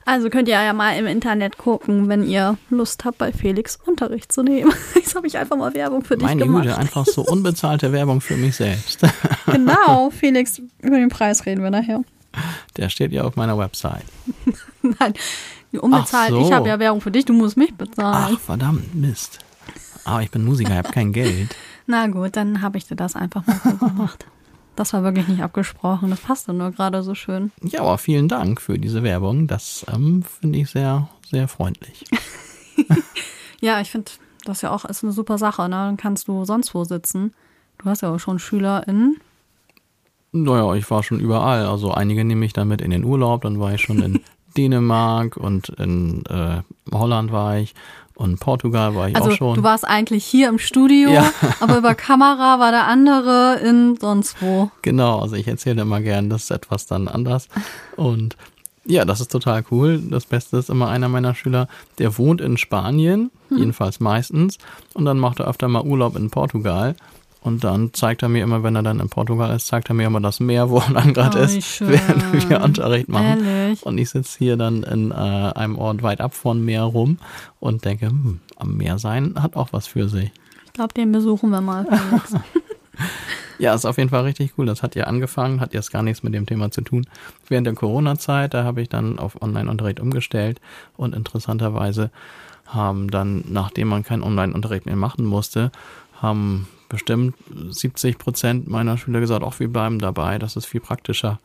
[0.05, 4.31] Also könnt ihr ja mal im Internet gucken, wenn ihr Lust habt, bei Felix Unterricht
[4.31, 4.71] zu nehmen.
[4.95, 6.63] Jetzt habe ich einfach mal Werbung für dich Meine gemacht.
[6.63, 9.01] Güte, einfach so unbezahlte Werbung für mich selbst.
[9.45, 12.03] Genau, Felix, über den Preis reden wir nachher.
[12.77, 14.05] Der steht ja auf meiner Website.
[14.81, 15.13] Nein,
[15.79, 16.31] unbezahlt.
[16.31, 16.41] So.
[16.41, 18.35] Ich habe ja Werbung für dich, du musst mich bezahlen.
[18.35, 19.39] Ach, verdammt, Mist.
[20.05, 21.55] Aber ich bin Musiker, ich habe kein Geld.
[21.85, 24.25] Na gut, dann habe ich dir das einfach mal so gemacht.
[24.75, 26.09] Das war wirklich nicht abgesprochen.
[26.09, 27.51] Das passte nur gerade so schön.
[27.61, 29.45] Ja, aber vielen Dank für diese Werbung.
[29.45, 32.05] Das ähm, finde ich sehr, sehr freundlich.
[33.63, 34.11] Ja, ich finde
[34.43, 35.69] Das ist ja auch ist eine super Sache, ne?
[35.69, 37.33] Dann kannst du sonst wo sitzen.
[37.77, 39.21] Du hast ja auch schon SchülerInnen.
[40.33, 41.65] Naja, ich war schon überall.
[41.65, 43.43] Also einige nehme ich damit in den Urlaub.
[43.43, 44.19] Dann war ich schon in
[44.57, 47.73] Dänemark und in äh, Holland war ich
[48.15, 49.55] und Portugal war ich Also auch schon.
[49.55, 51.31] du warst eigentlich hier im Studio, Ja.
[51.59, 54.69] aber über Kamera war der andere in sonst wo.
[54.81, 57.47] Genau, also ich erzähle immer gern, das ist etwas dann anders.
[57.95, 58.37] Und
[58.85, 59.99] ja, das ist total cool.
[60.09, 61.67] Das Beste ist immer einer meiner Schüler,
[61.99, 64.57] der wohnt in Spanien, jedenfalls meistens,
[64.93, 66.95] und dann macht er öfter mal Urlaub in Portugal.
[67.43, 70.07] Und dann zeigt er mir immer, wenn er dann in Portugal ist, zeigt er mir
[70.07, 71.89] immer das Meer, wo er dann gerade Oh, ist, schön.
[71.89, 73.45] während wir Unterricht machen.
[73.45, 73.83] Ehrlich.
[73.85, 77.17] Und ich sitze hier dann in äh, einem Ort weit ab von Meer rum
[77.59, 80.31] und denke, hm, am Meer sein hat auch was für sich.
[80.67, 81.85] Ich glaube, den besuchen wir mal.
[83.59, 84.65] Ja, ist auf jeden Fall richtig cool.
[84.65, 87.05] Das hat ja angefangen, hat jetzt gar nichts mit dem Thema zu tun.
[87.47, 90.59] Während der Corona-Zeit, da habe ich dann auf Online-Unterricht umgestellt
[90.97, 92.09] und interessanterweise
[92.65, 95.71] haben dann, nachdem man keinen Online-Unterricht mehr machen musste,
[96.19, 97.35] haben bestimmt
[97.69, 101.39] 70 Prozent meiner Schüler gesagt, auch wir bleiben dabei, das ist viel praktischer,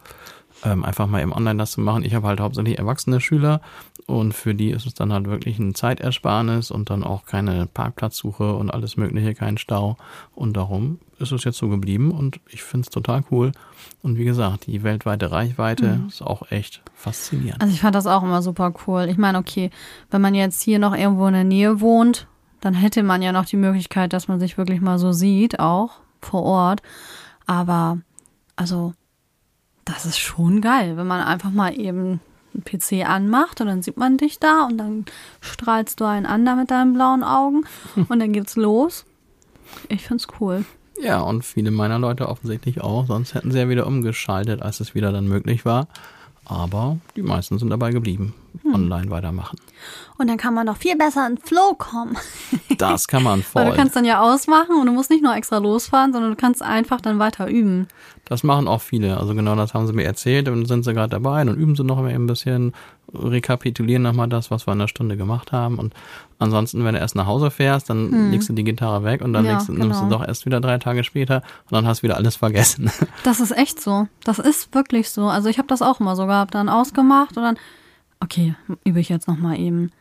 [0.63, 2.05] ähm, einfach mal im Online das zu machen.
[2.05, 3.63] Ich habe halt hauptsächlich erwachsene Schüler
[4.07, 8.57] und für die ist es dann halt wirklich ein Zeitersparnis und dann auch keine Parkplatzsuche
[8.57, 9.97] und alles Mögliche, kein Stau.
[10.35, 13.53] Und darum ist es jetzt so geblieben und ich finde es total cool.
[14.03, 17.63] Und wie gesagt, die weltweite Reichweite ist auch echt faszinierend.
[17.63, 19.07] Also ich fand das auch immer super cool.
[19.09, 19.71] Ich meine, okay,
[20.11, 22.27] wenn man jetzt hier noch irgendwo in der Nähe wohnt,
[22.61, 26.01] dann hätte man ja noch die Möglichkeit, dass man sich wirklich mal so sieht, auch
[26.21, 26.83] vor Ort.
[27.47, 27.99] Aber
[28.57, 28.93] also,
[29.85, 32.21] das ist schon geil, wenn man einfach mal eben
[32.55, 35.05] einen PC anmacht und dann sieht man dich da und dann
[35.41, 37.65] strahlst du einen an da mit deinen blauen Augen
[38.09, 39.05] und dann geht's los.
[39.89, 40.65] Ich find's cool.
[41.01, 43.07] Ja, und viele meiner Leute offensichtlich auch.
[43.07, 45.87] Sonst hätten sie ja wieder umgeschaltet, als es wieder dann möglich war.
[46.45, 48.35] Aber die meisten sind dabei geblieben.
[48.65, 49.57] Online weitermachen.
[50.19, 52.17] Und dann kann man doch viel besser in Flow kommen.
[52.79, 53.65] Das kann man Weil voll.
[53.73, 56.63] du kannst dann ja ausmachen und du musst nicht nur extra losfahren, sondern du kannst
[56.63, 57.89] einfach dann weiter üben.
[58.25, 59.17] Das machen auch viele.
[59.17, 60.49] Also genau das haben sie mir erzählt.
[60.49, 61.43] Und sind sie gerade dabei.
[61.43, 62.73] Dann üben sie noch mal ein bisschen,
[63.13, 65.79] rekapitulieren nochmal das, was wir in der Stunde gemacht haben.
[65.79, 65.93] Und
[66.39, 69.45] ansonsten, wenn du erst nach Hause fährst, dann legst du die Gitarre weg und dann
[69.45, 70.19] Ja, legst, du- nimmst du genau.
[70.19, 72.91] doch erst wieder drei Tage später und dann hast du wieder alles vergessen.
[73.25, 74.07] Das ist echt so.
[74.25, 75.25] Das ist wirklich so.
[75.27, 77.57] Also ich habe das auch immer so gehabt, dann ausgemacht und dann,
[78.21, 78.55] okay,
[78.85, 79.93] übe ich jetzt nochmal eben.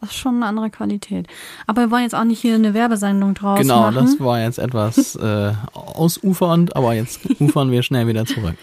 [0.00, 1.26] Das ist schon eine andere Qualität.
[1.66, 3.96] Aber wir wollen jetzt auch nicht hier eine Werbesendung draus genau, machen.
[3.96, 8.56] das war jetzt etwas äh, ausufernd, aber jetzt ufern wir schnell wieder zurück.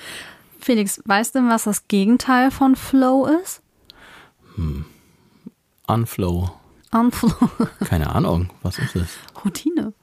[0.59, 3.61] Felix, weißt du, was das Gegenteil von Flow ist?
[5.85, 6.49] Unflow.
[6.91, 7.31] Unflow.
[7.85, 9.07] Keine Ahnung, was ist es?
[9.45, 9.93] Routine.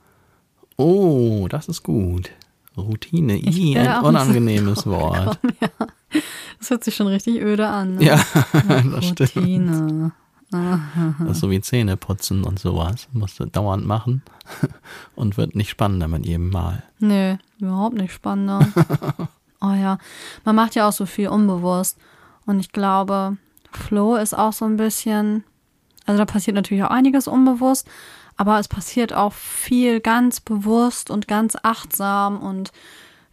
[0.76, 2.30] Oh, das ist gut.
[2.76, 3.36] Routine.
[3.36, 5.38] I, ein unangenehmes Wort.
[6.60, 7.96] Das hört sich schon richtig öde an.
[7.96, 8.04] Ne?
[8.04, 8.16] Ja,
[8.94, 9.36] das stimmt.
[9.36, 10.12] Routine.
[10.50, 13.08] Das ist so wie Zähne putzen und sowas.
[13.12, 14.22] Musst du dauernd machen
[15.14, 16.84] und wird nicht spannender mit jedem Mal.
[17.00, 18.66] Nee, überhaupt nicht spannender.
[19.60, 19.98] oh ja,
[20.44, 21.98] man macht ja auch so viel unbewusst.
[22.46, 23.36] Und ich glaube,
[23.72, 25.44] Flow ist auch so ein bisschen,
[26.06, 27.88] also da passiert natürlich auch einiges unbewusst,
[28.36, 32.72] aber es passiert auch viel ganz bewusst und ganz achtsam und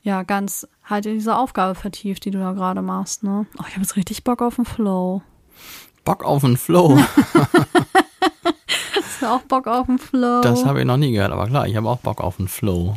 [0.04, 3.46] ja, ganz halt in diese Aufgabe vertieft, die du da gerade machst, ne?
[3.58, 5.22] Oh, ich habe jetzt richtig Bock auf den Flow.
[6.04, 6.98] Bock auf den Flow.
[8.96, 10.42] Hast du auch Bock auf den Flow?
[10.42, 12.96] Das habe ich noch nie gehört, aber klar, ich habe auch Bock auf den Flow.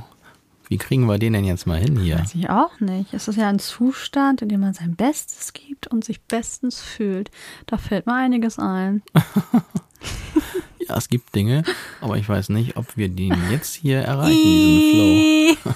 [0.68, 2.18] Wie kriegen wir den denn jetzt mal hin hier?
[2.18, 3.12] Weiß ich auch nicht.
[3.12, 7.30] Es ist ja ein Zustand, in dem man sein Bestes gibt und sich bestens fühlt.
[7.66, 9.02] Da fällt mir einiges ein.
[10.88, 11.62] Ja, es gibt Dinge,
[12.00, 15.74] aber ich weiß nicht, ob wir den jetzt hier erreichen, diesen Flow.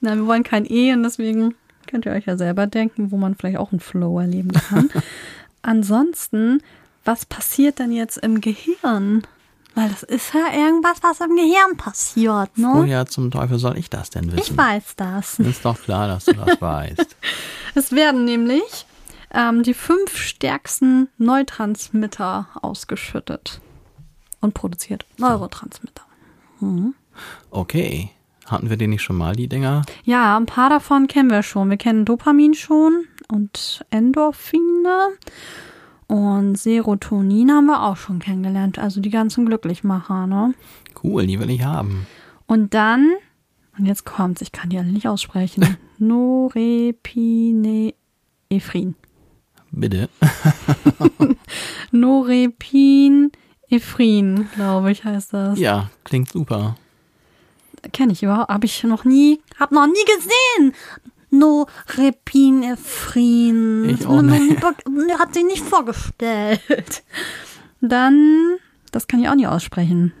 [0.00, 1.54] Na, wir wollen kein E und deswegen
[1.86, 4.90] könnt ihr euch ja selber denken, wo man vielleicht auch einen Flow erleben kann.
[5.62, 6.62] Ansonsten,
[7.04, 9.22] was passiert denn jetzt im Gehirn?
[9.74, 12.70] Weil das ist ja irgendwas, was im Gehirn passiert, ne?
[12.72, 14.56] Woher zum Teufel soll ich das denn Ich wissen?
[14.56, 15.38] weiß das.
[15.40, 17.16] Ist doch klar, dass du das weißt.
[17.74, 18.86] Es werden nämlich
[19.34, 23.60] ähm, die fünf stärksten Neutransmitter ausgeschüttet
[24.40, 25.06] und produziert.
[25.18, 26.04] Neurotransmitter.
[27.50, 28.10] Okay.
[28.46, 29.82] Hatten wir den nicht schon mal, die Dinger?
[30.04, 31.70] Ja, ein paar davon kennen wir schon.
[31.70, 35.08] Wir kennen Dopamin schon und Endorphine
[36.06, 38.78] und Serotonin haben wir auch schon kennengelernt.
[38.78, 40.52] Also die ganzen Glücklichmacher, ne?
[41.02, 42.06] Cool, die will ich haben.
[42.46, 43.14] Und dann,
[43.78, 45.78] und jetzt kommt's, ich kann die alle nicht aussprechen.
[45.98, 47.94] Norepinephrine.
[49.76, 50.08] Bitte.
[51.90, 55.58] Norepinephrin, glaube ich, heißt das.
[55.58, 56.76] Ja, klingt super.
[57.92, 60.74] Kenne ich überhaupt, habe ich noch nie, hab noch nie gesehen.
[61.30, 63.88] Norepinephrin.
[63.90, 64.62] Ich auch nicht.
[64.62, 67.02] Hat sie nicht vorgestellt.
[67.80, 68.58] Dann
[68.94, 70.12] das kann ich auch nicht aussprechen.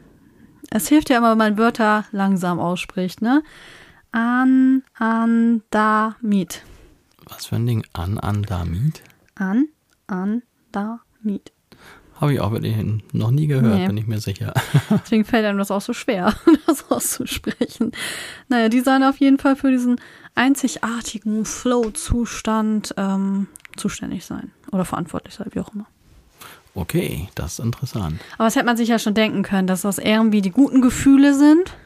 [0.68, 3.44] Es hilft ja immer, wenn man Wörter langsam ausspricht, ne?
[4.10, 6.62] An, an, da, miet.
[7.28, 7.86] Was für ein Ding?
[7.92, 9.00] An, Andamit?
[9.34, 9.68] An,
[10.06, 10.42] an,
[10.72, 11.52] da, miet.
[12.20, 12.76] Habe ich auch wirklich
[13.12, 13.86] noch nie gehört, Nee.
[13.88, 14.54] bin ich mir sicher.
[14.90, 16.34] Deswegen fällt einem das auch so schwer,
[16.66, 17.90] das auszusprechen.
[18.48, 20.00] Naja, die seien auf jeden Fall für diesen
[20.36, 24.52] einzigartigen Flow-Zustand ähm, zuständig sein.
[24.70, 25.86] Oder verantwortlich sein, wie auch immer.
[26.76, 28.20] Okay, das ist interessant.
[28.36, 31.34] Aber das hätte man sich ja schon denken können, dass das irgendwie die guten Gefühle
[31.34, 31.76] sind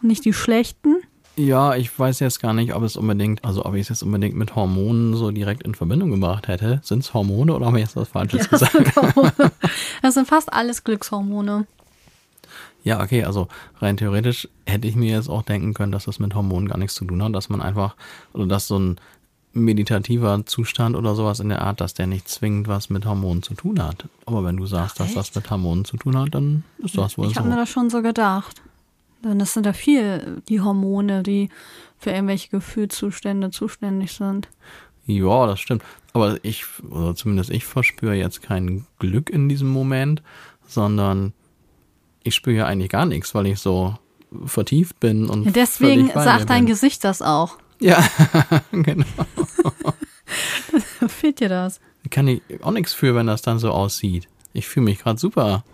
[0.00, 0.96] und nicht die schlechten.
[1.38, 4.34] Ja, ich weiß jetzt gar nicht, ob es unbedingt, also ob ich es jetzt unbedingt
[4.34, 6.80] mit Hormonen so direkt in Verbindung gebracht hätte.
[6.82, 8.92] Sind es Hormone oder habe ich jetzt was Falsches Das gesagt?
[10.02, 11.66] Das sind fast alles Glückshormone.
[12.82, 13.46] Ja, okay, also
[13.78, 16.96] rein theoretisch hätte ich mir jetzt auch denken können, dass das mit Hormonen gar nichts
[16.96, 17.94] zu tun hat, dass man einfach,
[18.32, 18.96] oder dass so ein
[19.52, 23.54] meditativer Zustand oder sowas in der Art, dass der nicht zwingend was mit Hormonen zu
[23.54, 24.08] tun hat.
[24.26, 27.26] Aber wenn du sagst, dass das mit Hormonen zu tun hat, dann ist das wohl
[27.28, 27.40] Ich so.
[27.40, 28.60] habe mir das schon so gedacht.
[29.24, 31.48] Denn das sind ja viel die Hormone, die
[31.98, 34.48] für irgendwelche Gefühlszustände zuständig sind.
[35.06, 35.82] Ja, das stimmt.
[36.12, 40.22] Aber ich, oder zumindest ich verspüre jetzt kein Glück in diesem Moment,
[40.66, 41.32] sondern
[42.22, 43.96] ich spüre ja eigentlich gar nichts, weil ich so
[44.44, 46.74] vertieft bin und Ja, deswegen sagt dein bin.
[46.74, 47.56] Gesicht das auch.
[47.80, 48.04] Ja,
[48.72, 49.06] genau.
[51.08, 51.80] Fehlt dir das?
[52.10, 54.28] Kann ich auch nichts für, wenn das dann so aussieht.
[54.52, 55.64] Ich fühle mich gerade super,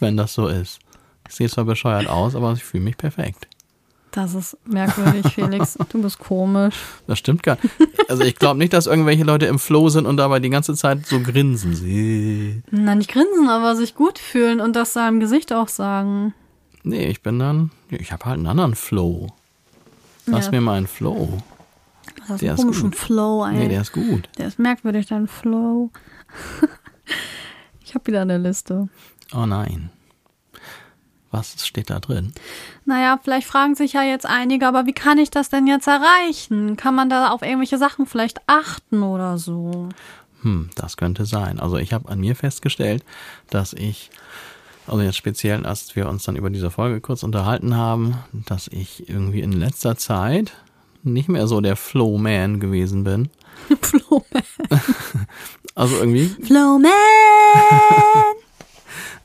[0.00, 0.78] wenn das so ist.
[1.28, 3.48] Ich sehe zwar bescheuert aus, aber ich fühle mich perfekt.
[4.12, 5.76] Das ist merkwürdig, Felix.
[5.88, 6.76] Du bist komisch.
[7.08, 7.74] Das stimmt gar nicht.
[8.08, 11.04] Also ich glaube nicht, dass irgendwelche Leute im Flow sind und dabei die ganze Zeit
[11.06, 11.74] so grinsen.
[11.74, 12.62] Sie.
[12.70, 16.32] Nein, nicht grinsen, aber sich gut fühlen und das seinem Gesicht auch sagen.
[16.84, 19.28] Nee, ich bin dann, ich habe halt einen anderen Flow.
[20.26, 20.50] Lass Ja.
[20.52, 21.42] mir mal einen Flow.
[22.18, 22.98] Das ist Der ein ist komischen gut.
[22.98, 23.52] Flow, ey.
[23.54, 24.28] Nee, der ist gut.
[24.38, 25.90] der ist merkwürdig, dein Flow.
[27.84, 28.88] ich habe wieder eine Liste.
[29.34, 29.90] Oh nein.
[31.34, 32.32] Was steht da drin?
[32.84, 36.76] Naja, vielleicht fragen sich ja jetzt einige, aber wie kann ich das denn jetzt erreichen?
[36.76, 39.88] Kann man da auf irgendwelche Sachen vielleicht achten oder so?
[40.42, 41.58] Hm, das könnte sein.
[41.58, 43.04] Also ich habe an mir festgestellt,
[43.50, 44.12] dass ich,
[44.86, 48.16] also jetzt speziell, als wir uns dann über diese Folge kurz unterhalten haben,
[48.46, 50.52] dass ich irgendwie in letzter Zeit
[51.02, 53.28] nicht mehr so der Flowman gewesen bin.
[53.80, 54.44] Flowman.
[55.76, 56.92] Also irgendwie, Flowman!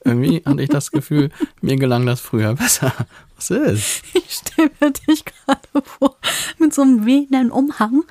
[0.09, 1.29] Irgendwie hatte ich das Gefühl,
[1.61, 2.93] mir gelang das früher besser.
[3.35, 4.03] Was ist?
[4.13, 6.17] Ich stelle mir dich gerade vor
[6.57, 8.03] mit so einem wehenden Umhang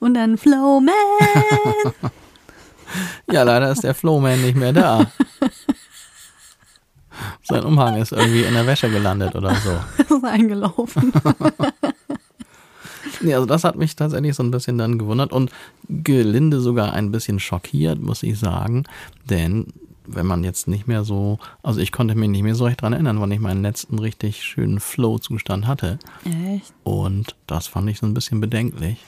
[0.00, 0.92] und dann Flowman.
[3.30, 5.10] Ja, leider ist der Flowman nicht mehr da.
[7.42, 9.72] Sein Umhang ist irgendwie in der Wäsche gelandet oder so.
[10.16, 11.12] ist eingelaufen.
[13.20, 15.50] Nee, also das hat mich tatsächlich so ein bisschen dann gewundert und
[15.88, 18.84] gelinde sogar ein bisschen schockiert, muss ich sagen.
[19.28, 19.72] Denn
[20.06, 22.92] wenn man jetzt nicht mehr so, also ich konnte mich nicht mehr so recht dran
[22.92, 25.98] erinnern, wann ich meinen letzten richtig schönen Flow-Zustand hatte.
[26.24, 26.72] Echt?
[26.84, 29.04] Und das fand ich so ein bisschen bedenklich.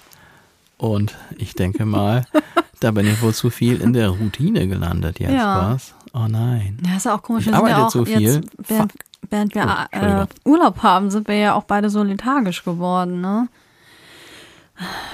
[0.76, 2.24] Und ich denke mal,
[2.80, 5.72] da bin ich wohl zu viel in der Routine gelandet jetzt, Ja.
[5.72, 5.94] was?
[6.14, 6.78] Oh nein.
[6.86, 7.46] Ja, ist ja auch komisch.
[7.46, 8.20] Ich wir arbeite auch zu viel.
[8.20, 8.92] Jetzt, während,
[9.28, 10.26] während wir Oh, äh.
[10.44, 13.48] Urlaub haben, sind wir ja auch beide so lethargisch geworden, ne?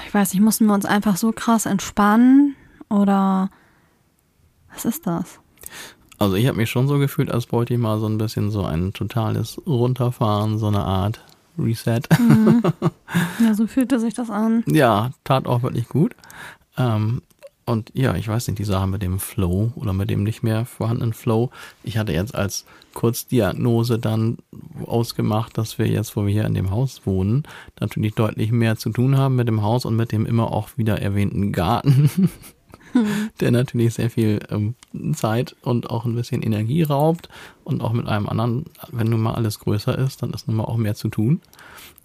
[0.07, 2.55] Ich weiß nicht, mussten wir uns einfach so krass entspannen?
[2.89, 3.49] Oder
[4.73, 5.39] was ist das?
[6.17, 8.63] Also ich habe mich schon so gefühlt, als wollte ich mal so ein bisschen so
[8.63, 11.21] ein totales Runterfahren, so eine Art
[11.57, 12.01] Reset.
[13.39, 14.63] Ja, so fühlte sich das an.
[14.67, 16.15] ja, tat auch wirklich gut.
[16.77, 17.21] Ähm,
[17.65, 20.65] und ja, ich weiß nicht, die Sache mit dem Flow oder mit dem nicht mehr
[20.65, 21.49] vorhandenen Flow.
[21.83, 24.37] Ich hatte jetzt als Kurzdiagnose dann
[24.85, 27.43] ausgemacht, dass wir jetzt, wo wir hier in dem Haus wohnen,
[27.79, 31.01] natürlich deutlich mehr zu tun haben mit dem Haus und mit dem immer auch wieder
[31.01, 32.29] erwähnten Garten,
[33.39, 34.75] der natürlich sehr viel ähm,
[35.13, 37.29] Zeit und auch ein bisschen Energie raubt
[37.63, 40.65] und auch mit einem anderen, wenn nun mal alles größer ist, dann ist nun mal
[40.65, 41.41] auch mehr zu tun.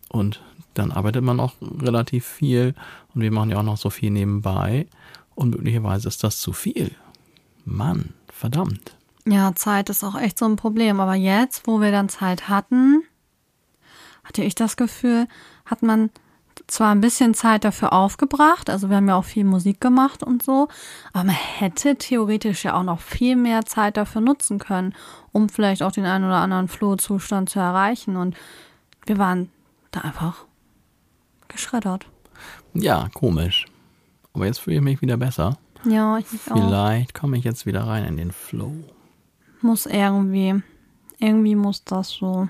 [0.09, 0.43] Und
[0.75, 2.75] dann arbeitet man auch relativ viel
[3.15, 4.87] und wir machen ja auch noch so viel nebenbei.
[5.35, 6.91] Und möglicherweise ist das zu viel.
[7.65, 8.97] Mann, verdammt.
[9.27, 11.01] Ja, Zeit ist auch echt so ein Problem.
[11.01, 13.03] Aber jetzt, wo wir dann Zeit hatten,
[14.25, 15.29] hatte ich das Gefühl,
[15.65, 16.11] hat man
[16.71, 20.43] zwar ein bisschen Zeit dafür aufgebracht, also wir haben ja auch viel Musik gemacht und
[20.43, 20.69] so,
[21.13, 24.95] aber man hätte theoretisch ja auch noch viel mehr Zeit dafür nutzen können,
[25.33, 28.17] um vielleicht auch den einen oder anderen Flohzustand zu erreichen.
[28.17, 28.37] Und
[29.07, 29.51] wir waren
[29.91, 30.45] da einfach
[31.49, 32.07] geschreddert.
[32.75, 33.67] Ja, komisch.
[34.33, 35.59] Aber jetzt fühle ich mich wieder besser.
[35.85, 36.55] Ja, ich mich auch.
[36.55, 38.75] Vielleicht komme ich jetzt wieder rein in den Flow.
[39.61, 40.63] Muss irgendwie.
[41.19, 42.49] Irgendwie muss das so.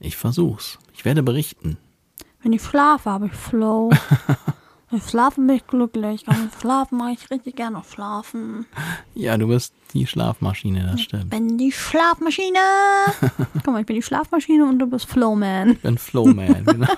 [0.00, 0.78] Ich versuch's.
[0.94, 1.78] Ich werde berichten.
[2.42, 3.90] Wenn ich schlafe, habe ich Flow.
[5.06, 6.24] Schlafen bin ich glücklich.
[6.24, 8.64] Kann schlafen mache ich richtig gerne schlafen.
[9.14, 11.24] Ja, du bist die Schlafmaschine, das stimmt.
[11.24, 12.58] Ich bin die Schlafmaschine.
[13.52, 15.72] Guck mal, ich bin die Schlafmaschine und du bist Flowman.
[15.72, 16.88] Ich bin Flowman, genau.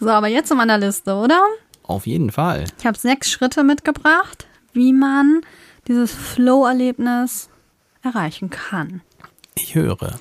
[0.00, 1.42] So, aber jetzt zu meiner Liste, oder?
[1.82, 2.64] Auf jeden Fall.
[2.78, 5.42] Ich habe sechs Schritte mitgebracht, wie man
[5.88, 7.50] dieses Flow-Erlebnis
[8.02, 9.02] erreichen kann.
[9.56, 10.18] Ich höre.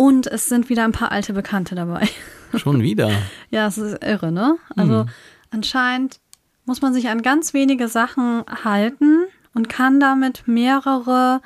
[0.00, 2.08] Und es sind wieder ein paar alte Bekannte dabei.
[2.54, 3.10] Schon wieder.
[3.50, 4.56] ja, es ist irre, ne?
[4.74, 5.04] Also
[5.50, 6.20] anscheinend
[6.64, 11.42] muss man sich an ganz wenige Sachen halten und kann damit mehrere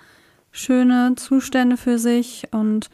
[0.53, 2.91] schöne Zustände für sich und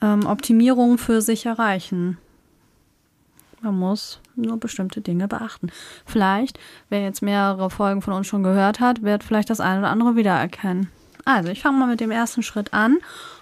[0.00, 2.18] ähm, Optimierungen für sich erreichen.
[3.60, 5.70] Man muss nur bestimmte Dinge beachten.
[6.04, 6.58] Vielleicht,
[6.88, 10.16] wer jetzt mehrere Folgen von uns schon gehört hat, wird vielleicht das eine oder andere
[10.16, 10.88] wiedererkennen.
[11.24, 12.98] Also, ich fange mal mit dem ersten Schritt an,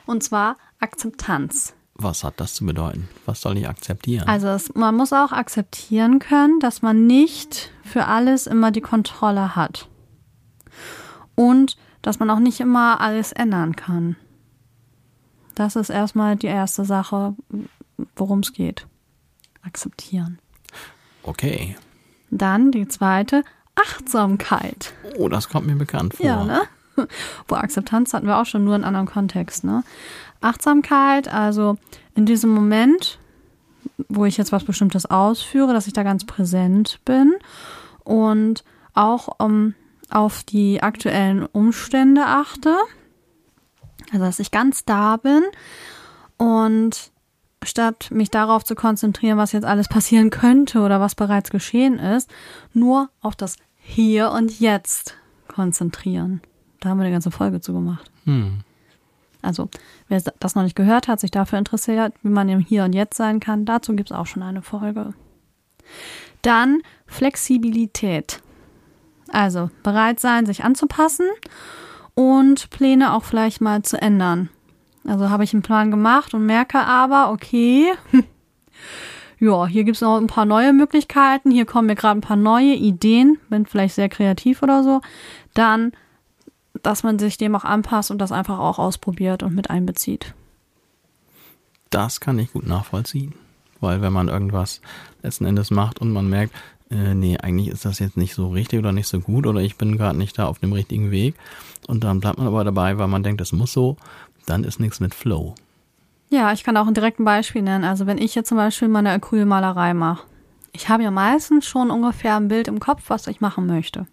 [0.06, 1.74] und zwar Akzeptanz.
[1.94, 3.08] Was hat das zu bedeuten?
[3.26, 4.26] Was soll ich akzeptieren?
[4.26, 9.54] Also es, man muss auch akzeptieren können, dass man nicht für alles immer die Kontrolle
[9.54, 9.86] hat.
[11.34, 14.16] Und dass man auch nicht immer alles ändern kann.
[15.54, 17.34] Das ist erstmal die erste Sache,
[18.16, 18.86] worum es geht.
[19.60, 20.38] Akzeptieren.
[21.22, 21.76] Okay.
[22.30, 23.42] Dann die zweite,
[23.74, 24.94] Achtsamkeit.
[25.18, 26.24] Oh, das kommt mir bekannt vor.
[26.24, 26.62] Ja, ne?
[27.48, 29.82] Wo Akzeptanz hatten wir auch schon nur in anderen Kontext, ne?
[30.40, 31.76] Achtsamkeit, also
[32.14, 33.18] in diesem Moment,
[34.08, 37.34] wo ich jetzt was Bestimmtes ausführe, dass ich da ganz präsent bin
[38.04, 39.74] und auch um,
[40.10, 42.76] auf die aktuellen Umstände achte.
[44.12, 45.42] Also, dass ich ganz da bin
[46.36, 47.12] und
[47.62, 52.30] statt mich darauf zu konzentrieren, was jetzt alles passieren könnte oder was bereits geschehen ist,
[52.72, 55.16] nur auf das Hier und Jetzt
[55.48, 56.40] konzentrieren.
[56.80, 58.10] Da haben wir eine ganze Folge zu gemacht.
[58.24, 58.60] Hm.
[59.42, 59.68] Also,
[60.08, 63.16] wer das noch nicht gehört hat, sich dafür interessiert, wie man im Hier und Jetzt
[63.16, 65.14] sein kann, dazu gibt es auch schon eine Folge.
[66.42, 68.42] Dann Flexibilität.
[69.32, 71.26] Also bereit sein, sich anzupassen
[72.14, 74.48] und Pläne auch vielleicht mal zu ändern.
[75.06, 77.92] Also habe ich einen Plan gemacht und merke aber, okay,
[79.38, 82.36] ja, hier gibt es noch ein paar neue Möglichkeiten, hier kommen mir gerade ein paar
[82.36, 85.00] neue Ideen, bin vielleicht sehr kreativ oder so.
[85.54, 85.92] Dann
[86.82, 90.34] dass man sich dem auch anpasst und das einfach auch ausprobiert und mit einbezieht.
[91.90, 93.34] Das kann ich gut nachvollziehen.
[93.80, 94.80] Weil wenn man irgendwas
[95.22, 96.54] letzten Endes macht und man merkt,
[96.90, 99.76] äh, nee, eigentlich ist das jetzt nicht so richtig oder nicht so gut oder ich
[99.76, 101.34] bin gerade nicht da auf dem richtigen Weg
[101.86, 103.96] und dann bleibt man aber dabei, weil man denkt, es muss so,
[104.46, 105.54] dann ist nichts mit Flow.
[106.28, 107.84] Ja, ich kann auch ein direktes Beispiel nennen.
[107.84, 110.26] Also wenn ich jetzt zum Beispiel meine Acrylmalerei mache,
[110.72, 114.06] ich habe ja meistens schon ungefähr ein Bild im Kopf, was ich machen möchte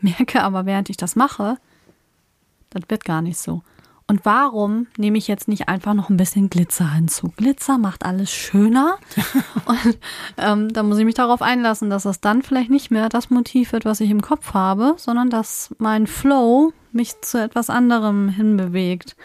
[0.00, 1.56] merke aber, während ich das mache,
[2.70, 3.62] das wird gar nicht so.
[4.06, 7.32] Und warum nehme ich jetzt nicht einfach noch ein bisschen Glitzer hinzu?
[7.36, 8.98] Glitzer macht alles schöner.
[9.64, 9.98] und
[10.36, 13.72] ähm, da muss ich mich darauf einlassen, dass das dann vielleicht nicht mehr das Motiv
[13.72, 19.16] wird, was ich im Kopf habe, sondern dass mein Flow mich zu etwas anderem hinbewegt.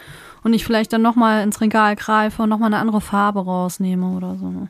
[0.42, 4.36] Und ich vielleicht dann nochmal ins Regal greife und nochmal eine andere Farbe rausnehme oder
[4.36, 4.68] so.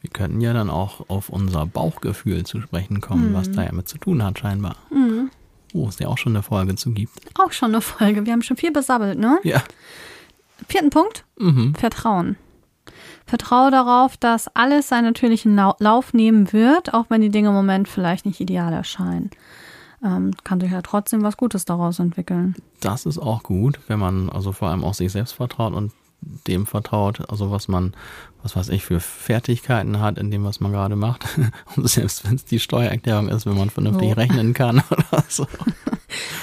[0.00, 3.34] Wir könnten ja dann auch auf unser Bauchgefühl zu sprechen kommen, mhm.
[3.34, 4.76] was da ja mit zu tun hat scheinbar.
[4.90, 5.30] Mhm.
[5.72, 7.18] Wo es ja auch schon eine Folge zu gibt.
[7.38, 8.24] Auch schon eine Folge.
[8.26, 9.38] Wir haben schon viel besabbelt, ne?
[9.44, 9.62] Ja.
[10.68, 11.24] Vierten Punkt.
[11.38, 11.74] Mhm.
[11.74, 12.36] Vertrauen.
[13.26, 17.86] Vertraue darauf, dass alles seinen natürlichen Lauf nehmen wird, auch wenn die Dinge im Moment
[17.86, 19.30] vielleicht nicht ideal erscheinen.
[20.02, 22.56] Ähm, kann sich ja trotzdem was Gutes daraus entwickeln.
[22.80, 26.66] Das ist auch gut, wenn man also vor allem auch sich selbst vertraut und dem
[26.66, 27.94] vertraut, also was man,
[28.42, 31.24] was weiß ich, für Fertigkeiten hat in dem, was man gerade macht.
[31.76, 34.14] Und selbst wenn es die Steuererklärung ist, wenn man vernünftig So.
[34.14, 35.46] rechnen kann oder so.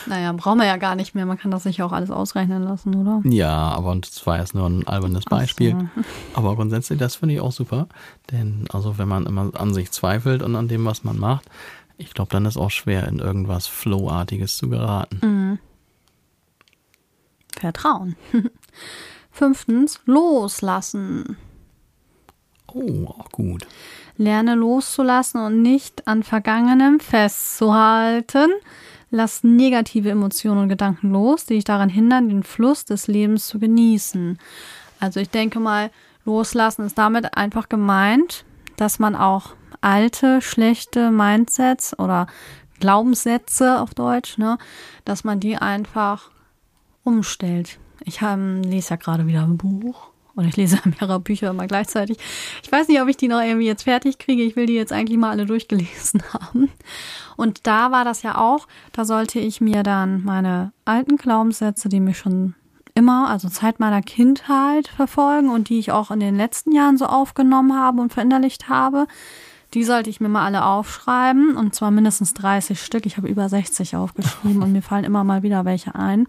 [0.05, 1.25] Naja, brauchen wir ja gar nicht mehr.
[1.25, 3.21] Man kann das sich auch alles ausrechnen lassen, oder?
[3.29, 5.75] Ja, aber das war jetzt nur ein albernes Beispiel.
[5.75, 6.03] Ach
[6.37, 7.89] Aber grundsätzlich, das finde ich auch super.
[8.31, 11.49] Denn also wenn man immer an sich zweifelt und an dem, was man macht,
[11.97, 15.19] ich glaube, dann ist auch schwer, in irgendwas Flowartiges zu geraten.
[15.21, 15.59] Mhm.
[17.59, 18.15] Vertrauen.
[19.37, 21.37] Fünftens, loslassen.
[22.73, 23.67] Oh, auch gut.
[24.17, 28.49] Lerne loszulassen und nicht an Vergangenem festzuhalten.
[29.11, 33.59] Lass negative Emotionen und Gedanken los, die dich daran hindern, den Fluss des Lebens zu
[33.59, 34.39] genießen.
[34.99, 35.91] Also ich denke mal,
[36.25, 38.43] loslassen ist damit einfach gemeint,
[38.75, 42.25] dass man auch alte, schlechte Mindsets oder
[42.79, 44.57] Glaubenssätze auf Deutsch, ne,
[45.05, 46.31] dass man die einfach
[47.03, 47.77] umstellt.
[48.05, 52.17] Ich ähm, lese ja gerade wieder ein Buch oder ich lese mehrere Bücher immer gleichzeitig.
[52.63, 54.43] Ich weiß nicht, ob ich die noch irgendwie jetzt fertig kriege.
[54.43, 56.69] Ich will die jetzt eigentlich mal alle durchgelesen haben.
[57.35, 61.99] Und da war das ja auch, da sollte ich mir dann meine alten Glaubenssätze, die
[61.99, 62.55] mich schon
[62.93, 67.05] immer, also Zeit meiner Kindheit verfolgen und die ich auch in den letzten Jahren so
[67.05, 69.05] aufgenommen habe und verinnerlicht habe,
[69.73, 73.05] Die sollte ich mir mal alle aufschreiben und zwar mindestens 30 Stück.
[73.05, 76.27] Ich habe über 60 aufgeschrieben und mir fallen immer mal wieder welche ein.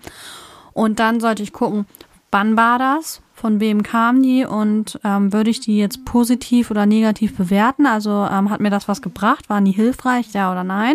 [0.79, 1.87] Und dann sollte ich gucken,
[2.31, 6.87] wann war das, von wem kamen die und ähm, würde ich die jetzt positiv oder
[6.87, 7.85] negativ bewerten?
[7.85, 9.49] Also ähm, hat mir das was gebracht?
[9.49, 10.95] Waren die hilfreich, ja oder nein?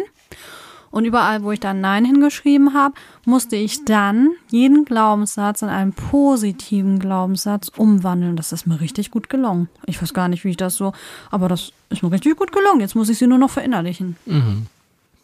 [0.89, 2.93] Und überall, wo ich dann Nein hingeschrieben habe,
[3.25, 8.37] musste ich dann jeden Glaubenssatz in einen positiven Glaubenssatz umwandeln.
[8.37, 9.67] Das ist mir richtig gut gelungen.
[9.85, 10.93] Ich weiß gar nicht, wie ich das so,
[11.29, 12.79] aber das ist mir richtig gut gelungen.
[12.79, 14.15] Jetzt muss ich sie nur noch verinnerlichen.
[14.27, 14.67] Mhm.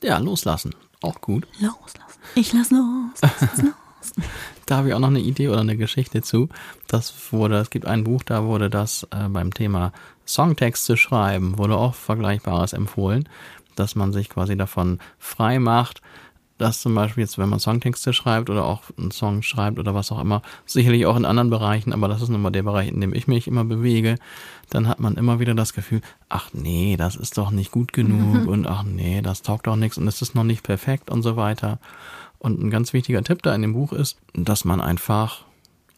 [0.03, 0.75] Ja, loslassen.
[1.01, 1.47] Auch gut.
[1.59, 2.19] Loslassen.
[2.35, 3.21] Ich lass los.
[3.21, 3.73] Lass los.
[4.65, 6.49] Da habe ich auch noch eine Idee oder eine Geschichte zu.
[6.87, 9.91] Das wurde, es gibt ein Buch, da wurde das äh, beim Thema
[10.27, 13.27] Songtexte schreiben, wurde auch Vergleichbares empfohlen,
[13.75, 16.01] dass man sich quasi davon frei macht,
[16.59, 20.11] dass zum Beispiel jetzt, wenn man Songtexte schreibt oder auch einen Song schreibt oder was
[20.11, 23.01] auch immer, sicherlich auch in anderen Bereichen, aber das ist nun mal der Bereich, in
[23.01, 24.15] dem ich mich immer bewege,
[24.69, 28.47] dann hat man immer wieder das Gefühl, ach nee, das ist doch nicht gut genug
[28.47, 31.37] und ach nee, das taugt doch nichts und es ist noch nicht perfekt und so
[31.37, 31.79] weiter.
[32.39, 35.43] Und ein ganz wichtiger Tipp da in dem Buch ist, dass man einfach,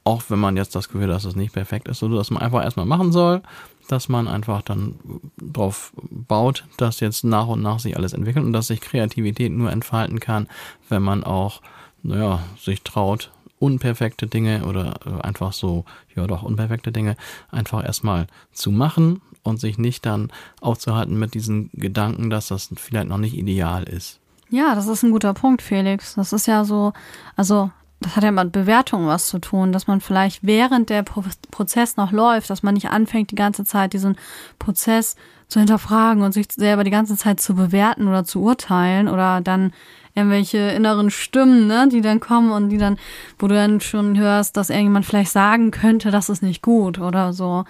[0.03, 2.41] auch wenn man jetzt das Gefühl hat, dass es nicht perfekt ist, so dass man
[2.41, 3.41] einfach erstmal machen soll,
[3.87, 4.95] dass man einfach dann
[5.37, 9.71] drauf baut, dass jetzt nach und nach sich alles entwickelt und dass sich Kreativität nur
[9.71, 10.47] entfalten kann,
[10.89, 11.61] wenn man auch,
[12.01, 15.85] naja, sich traut, unperfekte Dinge oder äh, einfach so,
[16.15, 17.17] ja doch, unperfekte Dinge
[17.51, 20.31] einfach erstmal zu machen und sich nicht dann
[20.61, 24.20] aufzuhalten mit diesen Gedanken, dass das vielleicht noch nicht ideal ist.
[24.51, 26.15] Ja, das ist ein guter Punkt, Felix.
[26.15, 26.91] Das ist ja so,
[27.37, 27.71] also
[28.01, 31.95] das hat ja mit Bewertung was zu tun, dass man vielleicht während der Pro Prozess
[31.95, 34.17] noch läuft, dass man nicht anfängt, die ganze Zeit diesen
[34.59, 35.15] Prozess
[35.47, 39.71] zu hinterfragen und sich selber die ganze Zeit zu bewerten oder zu urteilen oder dann
[40.15, 42.97] irgendwelche inneren Stimmen, ne, die dann kommen und die dann,
[43.39, 47.31] wo du dann schon hörst, dass irgendjemand vielleicht sagen könnte, das ist nicht gut oder
[47.31, 47.63] so,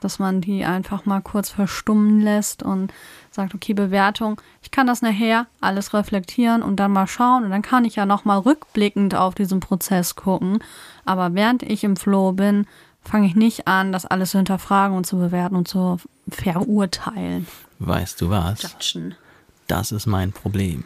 [0.00, 2.92] dass man die einfach mal kurz verstummen lässt und
[3.38, 7.62] sagt, okay, Bewertung, ich kann das nachher alles reflektieren und dann mal schauen und dann
[7.62, 10.58] kann ich ja nochmal rückblickend auf diesen Prozess gucken.
[11.04, 12.66] Aber während ich im Flow bin,
[13.02, 17.46] fange ich nicht an, das alles zu hinterfragen und zu bewerten und zu verurteilen.
[17.78, 18.62] Weißt du was?
[18.62, 19.14] Judgen.
[19.66, 20.84] Das ist mein Problem.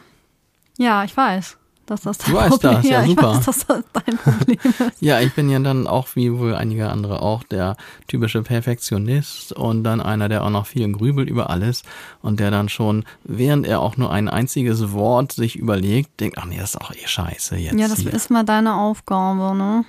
[0.78, 3.32] Ja, ich weiß dass das dein du weißt Problem das, ja, ja, super.
[3.32, 5.02] Ich weiß, dass das dein Problem ist.
[5.02, 7.76] Ja, ich bin ja dann auch, wie wohl einige andere auch, der
[8.06, 11.82] typische Perfektionist und dann einer, der auch noch viel grübelt über alles
[12.22, 16.44] und der dann schon, während er auch nur ein einziges Wort sich überlegt, denkt, ach
[16.44, 17.78] nee, das ist auch eh scheiße jetzt.
[17.78, 18.12] Ja, das hier.
[18.12, 19.84] ist mal deine Aufgabe, ne?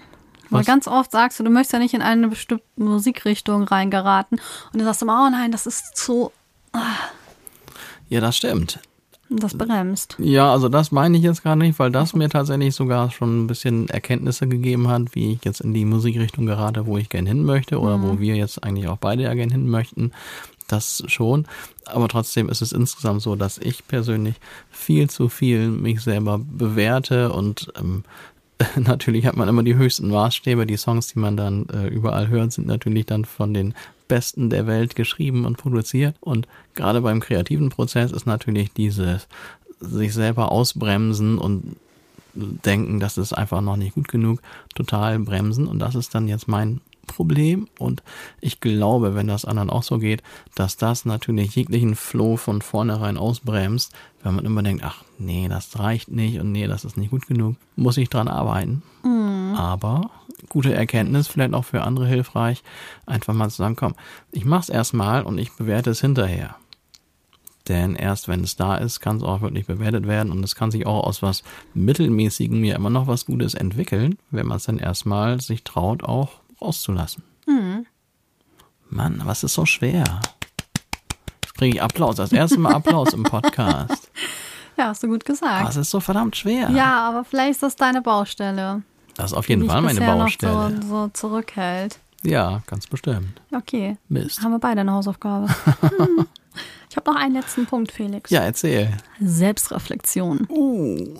[0.49, 0.67] Weil Was?
[0.67, 4.39] ganz oft sagst du, du möchtest ja nicht in eine bestimmte Musikrichtung reingeraten
[4.71, 6.31] und dann sagst du immer, oh nein, das ist so,
[8.09, 8.79] Ja, das stimmt.
[9.37, 10.15] Das bremst.
[10.19, 13.47] Ja, also das meine ich jetzt gar nicht, weil das mir tatsächlich sogar schon ein
[13.47, 17.43] bisschen Erkenntnisse gegeben hat, wie ich jetzt in die Musikrichtung gerate, wo ich gern hin
[17.43, 20.11] möchte oder wo wir jetzt eigentlich auch beide ja gern hin möchten.
[20.67, 21.45] Das schon.
[21.85, 24.35] Aber trotzdem ist es insgesamt so, dass ich persönlich
[24.71, 28.03] viel zu viel mich selber bewerte und ähm,
[28.75, 30.65] natürlich hat man immer die höchsten Maßstäbe.
[30.65, 33.73] Die Songs, die man dann äh, überall hört, sind natürlich dann von den
[34.07, 36.15] Besten der Welt geschrieben und produziert.
[36.19, 39.27] Und gerade beim kreativen Prozess ist natürlich dieses
[39.79, 41.75] sich selber ausbremsen und
[42.35, 44.41] denken, das ist einfach noch nicht gut genug,
[44.75, 45.67] total bremsen.
[45.67, 47.67] Und das ist dann jetzt mein Problem.
[47.77, 48.01] Und
[48.39, 50.23] ich glaube, wenn das anderen auch so geht,
[50.55, 53.93] dass das natürlich jeglichen Flow von vornherein ausbremst,
[54.23, 57.27] wenn man immer denkt, ach nee, das reicht nicht und nee, das ist nicht gut
[57.27, 58.83] genug, muss ich dran arbeiten.
[59.55, 60.09] Aber
[60.49, 62.63] gute Erkenntnis, vielleicht auch für andere hilfreich,
[63.05, 63.95] einfach mal zu sagen, komm,
[64.31, 66.55] ich mach's erstmal und ich bewerte es hinterher.
[67.67, 70.71] Denn erst wenn es da ist, kann es auch wirklich bewertet werden und es kann
[70.71, 74.79] sich auch aus was Mittelmäßigem ja immer noch was Gutes entwickeln, wenn man es dann
[74.79, 77.23] erstmal sich traut, auch rauszulassen.
[78.89, 80.19] Mann, was ist so schwer?
[81.43, 84.11] Jetzt kriege ich Applaus, das erste Mal Applaus im Podcast.
[84.75, 85.67] Ja, hast du gut gesagt.
[85.67, 86.71] Was ist so verdammt schwer?
[86.71, 88.81] Ja, aber vielleicht ist das deine Baustelle.
[89.15, 90.71] Das ist auf jeden Fall meine Baustelle.
[90.71, 91.99] Noch so, so zurückhält.
[92.23, 93.41] Ja, ganz bestimmt.
[93.53, 93.97] Okay.
[94.09, 94.41] Mist.
[94.41, 95.47] Haben wir beide eine Hausaufgabe.
[95.81, 96.25] Hm.
[96.93, 98.29] Ich habe noch einen letzten Punkt, Felix.
[98.29, 98.87] Ja, erzähl.
[99.19, 100.45] Selbstreflexion.
[100.47, 101.17] Uh.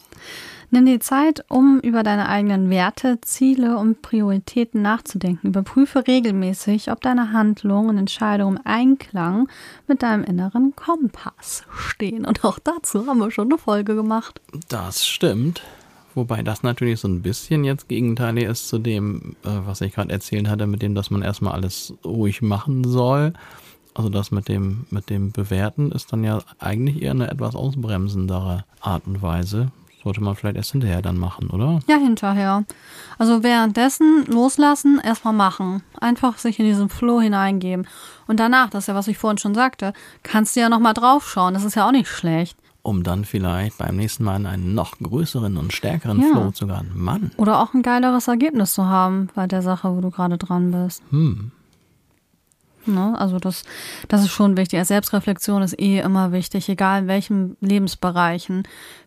[0.70, 5.48] Nimm dir Zeit, um über deine eigenen Werte, Ziele und Prioritäten nachzudenken.
[5.48, 9.50] Überprüfe regelmäßig, ob deine Handlungen und Entscheidungen im Einklang
[9.88, 12.24] mit deinem inneren Kompass stehen.
[12.24, 14.42] Und auch dazu haben wir schon eine Folge gemacht.
[14.70, 15.64] Das stimmt.
[16.16, 20.12] Wobei das natürlich so ein bisschen jetzt gegenteilig ist zu dem, äh, was ich gerade
[20.12, 23.34] erzählt hatte, mit dem, dass man erstmal alles ruhig machen soll.
[23.96, 28.66] Also das mit dem, mit dem Bewerten ist dann ja eigentlich eher eine etwas ausbremsendere
[28.82, 29.72] Art und Weise.
[30.04, 31.80] sollte man vielleicht erst hinterher dann machen, oder?
[31.88, 32.66] Ja, hinterher.
[33.18, 35.84] Also währenddessen loslassen, erstmal machen.
[36.00, 37.88] Einfach sich in diesen Flow hineingeben.
[38.28, 39.94] Und danach, das ist ja, was ich vorhin schon sagte,
[40.24, 41.54] kannst du ja nochmal draufschauen.
[41.54, 42.58] Das ist ja auch nicht schlecht.
[42.84, 46.28] Um dann vielleicht beim nächsten Mal einen noch größeren und stärkeren Ja.
[46.32, 46.92] Flow zu haben.
[46.94, 47.32] Mann.
[47.38, 51.02] Oder auch ein geileres Ergebnis zu haben bei der Sache, wo du gerade dran bist.
[51.10, 51.52] Hm.
[52.86, 53.16] Ne?
[53.18, 53.64] Also das,
[54.08, 54.80] das ist schon wichtig.
[54.80, 58.64] Also Selbstreflexion ist eh immer wichtig, egal in welchen Lebensbereichen,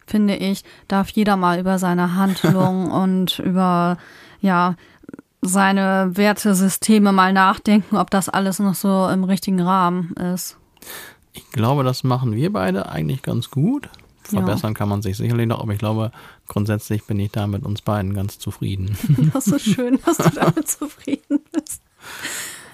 [0.07, 3.99] finde ich, darf jeder mal über seine Handlung und über
[4.41, 4.75] ja
[5.43, 10.57] seine Wertesysteme mal nachdenken, ob das alles noch so im richtigen Rahmen ist.
[11.37, 13.89] Ich glaube, das machen wir beide eigentlich ganz gut.
[14.31, 14.41] Ja.
[14.41, 16.11] Verbessern kann man sich sicherlich noch, aber ich glaube,
[16.49, 18.97] grundsätzlich bin ich da mit uns beiden ganz zufrieden.
[19.33, 21.83] Das ist schön, dass du damit zufrieden bist.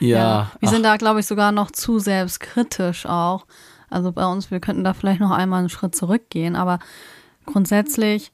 [0.01, 3.47] ja, Wir ach, sind da, glaube ich, sogar noch zu selbstkritisch auch.
[3.91, 6.79] Also bei uns, wir könnten da vielleicht noch einmal einen Schritt zurückgehen, aber
[7.45, 8.33] grundsätzlich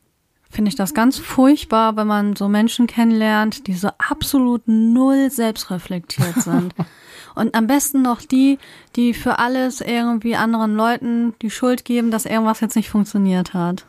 [0.51, 6.43] finde ich das ganz furchtbar, wenn man so Menschen kennenlernt, die so absolut null selbstreflektiert
[6.43, 6.75] sind.
[7.35, 8.59] Und am besten noch die,
[8.97, 13.87] die für alles irgendwie anderen Leuten die Schuld geben, dass irgendwas jetzt nicht funktioniert hat.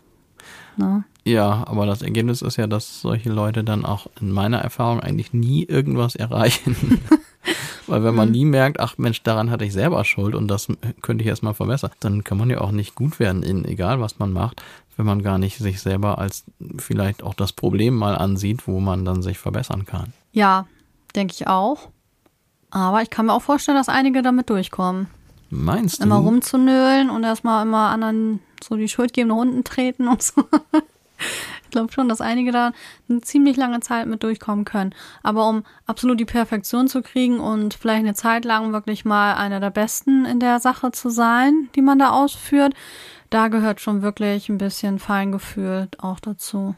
[0.77, 1.03] Ne?
[1.25, 5.33] ja, aber das Ergebnis ist ja, dass solche Leute dann auch in meiner Erfahrung eigentlich
[5.33, 7.01] nie irgendwas erreichen.
[7.87, 8.17] Weil wenn Mhm.
[8.17, 10.67] man nie merkt, ach Mensch, daran hatte ich selber Schuld und das
[11.01, 14.19] könnte ich erstmal verbessern, dann kann man ja auch nicht gut werden, in egal was
[14.19, 14.61] man macht,
[14.95, 16.45] wenn man gar nicht sich selber als
[16.77, 20.13] vielleicht auch das Problem mal ansieht, wo man dann sich verbessern kann.
[20.31, 20.65] Ja,
[21.15, 21.89] denke ich auch.
[22.71, 25.07] Aber ich kann mir auch vorstellen, dass einige damit durchkommen.
[25.49, 26.03] Meinst du?
[26.03, 30.43] immer rumzunölen und erstmal immer anderen so die Schuld geben, nach unten treten und so.
[31.63, 32.71] Ich glaube schon, dass einige da
[33.07, 34.95] eine ziemlich lange Zeit mit durchkommen können.
[35.21, 39.59] Aber um absolut die Perfektion zu kriegen und vielleicht eine Zeit lang wirklich mal einer
[39.59, 42.73] der Besten in der Sache zu sein, die man da ausführt,
[43.29, 46.73] da gehört schon wirklich ein bisschen Feingefühl auch dazu.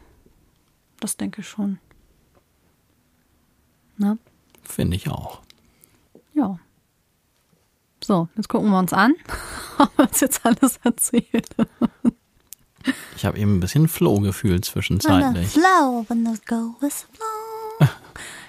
[0.99, 1.79] Das denke ich schon.
[3.97, 4.17] Ne?
[4.63, 5.41] Finde ich auch.
[6.33, 6.57] Ja.
[8.03, 9.13] So, jetzt gucken wir uns an,
[9.95, 11.47] was jetzt alles erzählt.
[13.15, 15.49] Ich habe eben ein bisschen Flow-Gefühl zwischenzeitlich.
[15.49, 17.87] Flow, when the go is flow.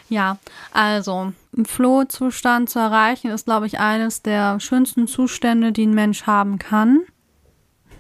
[0.09, 0.37] Ja,
[0.73, 6.25] also, einen Flow-Zustand zu erreichen, ist, glaube ich, eines der schönsten Zustände, die ein Mensch
[6.25, 7.01] haben kann.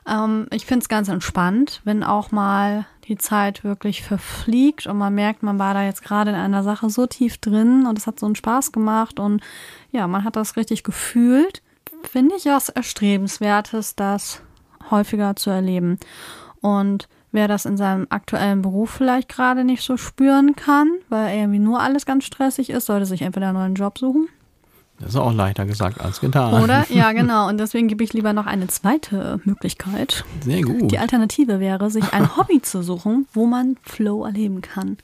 [0.08, 5.14] ähm, ich finde es ganz entspannt, wenn auch mal die Zeit wirklich verfliegt und man
[5.14, 8.18] merkt, man war da jetzt gerade in einer Sache so tief drin und es hat
[8.18, 9.42] so einen Spaß gemacht und
[9.92, 11.62] ja, man hat das richtig gefühlt.
[12.02, 14.42] Finde ich was Erstrebenswertes, das
[14.90, 15.98] häufiger zu erleben.
[16.60, 21.58] Und wer das in seinem aktuellen Beruf vielleicht gerade nicht so spüren kann, weil irgendwie
[21.58, 24.28] nur alles ganz stressig ist, sollte sich entweder einen neuen Job suchen.
[24.98, 26.62] Das ist auch leichter gesagt als getan.
[26.62, 26.86] Oder?
[26.90, 27.48] Ja, genau.
[27.48, 30.24] Und deswegen gebe ich lieber noch eine zweite Möglichkeit.
[30.40, 30.90] Sehr gut.
[30.90, 34.96] Die Alternative wäre, sich ein Hobby zu suchen, wo man Flow erleben kann.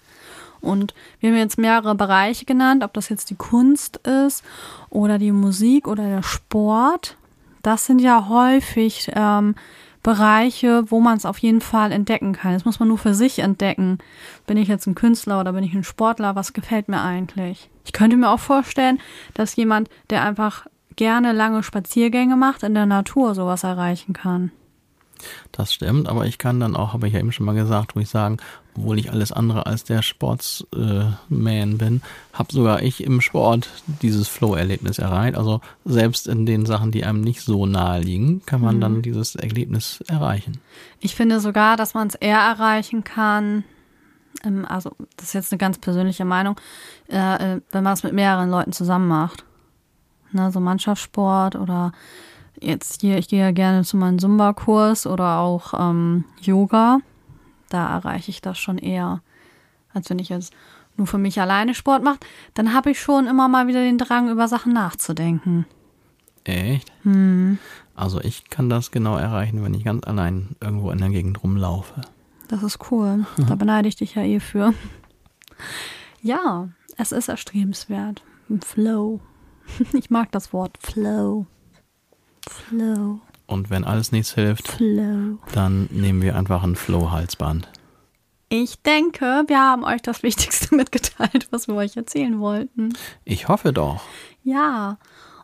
[0.60, 4.44] Und wir haben jetzt mehrere Bereiche genannt, ob das jetzt die Kunst ist
[4.90, 7.16] oder die Musik oder der Sport.
[7.62, 9.56] Das sind ja häufig ähm,
[10.02, 12.54] Bereiche, wo man es auf jeden Fall entdecken kann.
[12.54, 13.98] Das muss man nur für sich entdecken.
[14.46, 16.34] Bin ich jetzt ein Künstler oder bin ich ein Sportler?
[16.34, 17.70] Was gefällt mir eigentlich?
[17.84, 18.98] Ich könnte mir auch vorstellen,
[19.34, 24.50] dass jemand, der einfach gerne lange Spaziergänge macht, in der Natur sowas erreichen kann.
[25.52, 28.08] Das stimmt, aber ich kann dann auch, habe ich ja eben schon mal gesagt, ruhig
[28.08, 28.38] sagen,
[28.76, 32.02] obwohl ich alles andere als der Sportsman äh, bin,
[32.32, 33.68] habe sogar ich im Sport
[34.00, 35.36] dieses Flow-Erlebnis erreicht.
[35.36, 39.36] Also selbst in den Sachen, die einem nicht so nahe liegen, kann man dann dieses
[39.36, 40.58] Erlebnis erreichen.
[41.00, 43.64] Ich finde sogar, dass man es eher erreichen kann,
[44.44, 46.56] ähm, also das ist jetzt eine ganz persönliche Meinung,
[47.08, 49.44] äh, äh, wenn man es mit mehreren Leuten zusammen macht.
[50.32, 51.92] Ne, so Mannschaftssport oder
[52.58, 57.00] jetzt hier, ich gehe ja gerne zu meinem Zumba-Kurs oder auch ähm, Yoga.
[57.72, 59.22] Da erreiche ich das schon eher,
[59.94, 60.52] als wenn ich jetzt
[60.98, 62.18] nur für mich alleine Sport mache.
[62.52, 65.64] Dann habe ich schon immer mal wieder den Drang, über Sachen nachzudenken.
[66.44, 66.92] Echt?
[67.94, 72.02] Also ich kann das genau erreichen, wenn ich ganz allein irgendwo in der Gegend rumlaufe.
[72.48, 73.24] Das ist cool.
[73.48, 74.74] Da beneide ich dich ja eh für.
[76.20, 76.68] Ja,
[76.98, 78.22] es ist erstrebenswert.
[78.64, 79.20] Flow.
[79.94, 81.46] Ich mag das Wort Flow.
[82.46, 83.20] Flow.
[83.46, 85.38] Und wenn alles nichts hilft, Flow.
[85.52, 87.68] dann nehmen wir einfach ein Flow-Halsband.
[88.48, 92.92] Ich denke, wir haben euch das Wichtigste mitgeteilt, was wir euch erzählen wollten.
[93.24, 94.02] Ich hoffe doch.
[94.42, 94.98] Ja.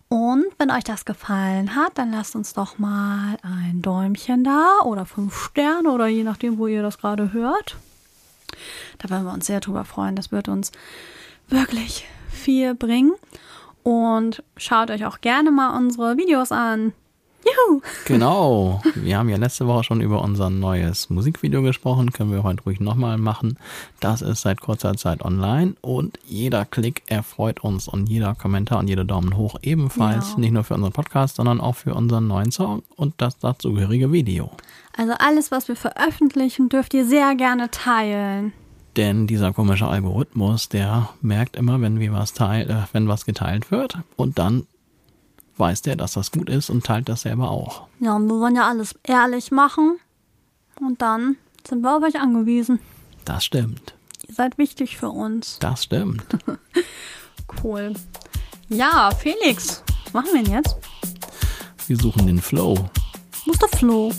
[0.09, 5.05] Und wenn euch das gefallen hat, dann lasst uns doch mal ein Däumchen da oder
[5.05, 7.77] fünf Sterne oder je nachdem, wo ihr das gerade hört.
[8.99, 10.17] Da würden wir uns sehr drüber freuen.
[10.17, 10.73] Das wird uns
[11.49, 13.13] wirklich viel bringen.
[13.83, 16.93] Und schaut euch auch gerne mal unsere Videos an.
[17.49, 17.81] Juhu.
[18.05, 18.83] Genau.
[18.95, 22.13] Wir haben ja letzte Woche schon über unser neues Musikvideo gesprochen.
[22.13, 23.59] Können wir heute ruhig nochmal machen.
[24.01, 28.89] Das ist seit kurzer Zeit online und jeder Klick erfreut uns und jeder Kommentar und
[28.89, 30.33] jeder Daumen hoch ebenfalls.
[30.33, 30.39] Ja.
[30.39, 34.51] Nicht nur für unseren Podcast, sondern auch für unseren neuen Song und das dazugehörige Video.
[34.97, 38.53] Also alles, was wir veröffentlichen, dürft ihr sehr gerne teilen.
[38.97, 43.71] Denn dieser komische Algorithmus, der merkt immer, wenn wir was teil, äh, wenn was geteilt
[43.71, 44.67] wird und dann
[45.59, 47.87] weiß der, dass das gut ist und teilt das selber auch.
[48.01, 49.99] Ja, und wir wollen ja alles ehrlich machen.
[50.81, 51.37] Und dann
[51.67, 52.79] sind wir auf euch angewiesen.
[53.25, 53.95] Das stimmt.
[54.29, 55.59] Ihr seid wichtig für uns.
[55.61, 56.25] Das stimmt.
[57.65, 57.95] Cool.
[58.69, 60.77] Ja, Felix, was machen wir denn jetzt?
[61.87, 62.75] Wir suchen den Flow.
[63.47, 64.13] Wo ist der Flo?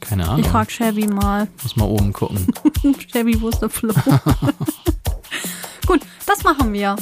[0.00, 0.44] Keine Ich Ahnung.
[0.50, 1.46] frag Chevy mal.
[1.62, 2.44] Muss mal oben gucken.
[3.12, 3.94] Chevy, wo ist der Flo?
[5.86, 6.96] Gut, das machen wir.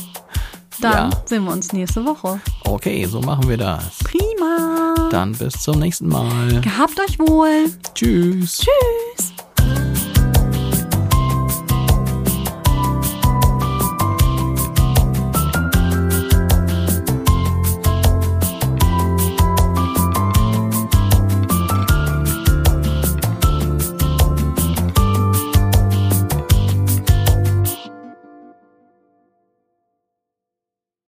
[0.84, 1.22] Dann Ja.
[1.24, 2.40] sehen wir uns nächste Woche.
[2.64, 3.98] Okay, so machen wir das.
[4.04, 4.94] Prima.
[5.10, 6.60] Dann bis zum nächsten Mal.
[6.60, 7.70] Gehabt euch wohl.
[7.94, 8.58] Tschüss.
[8.58, 9.33] Tschüss.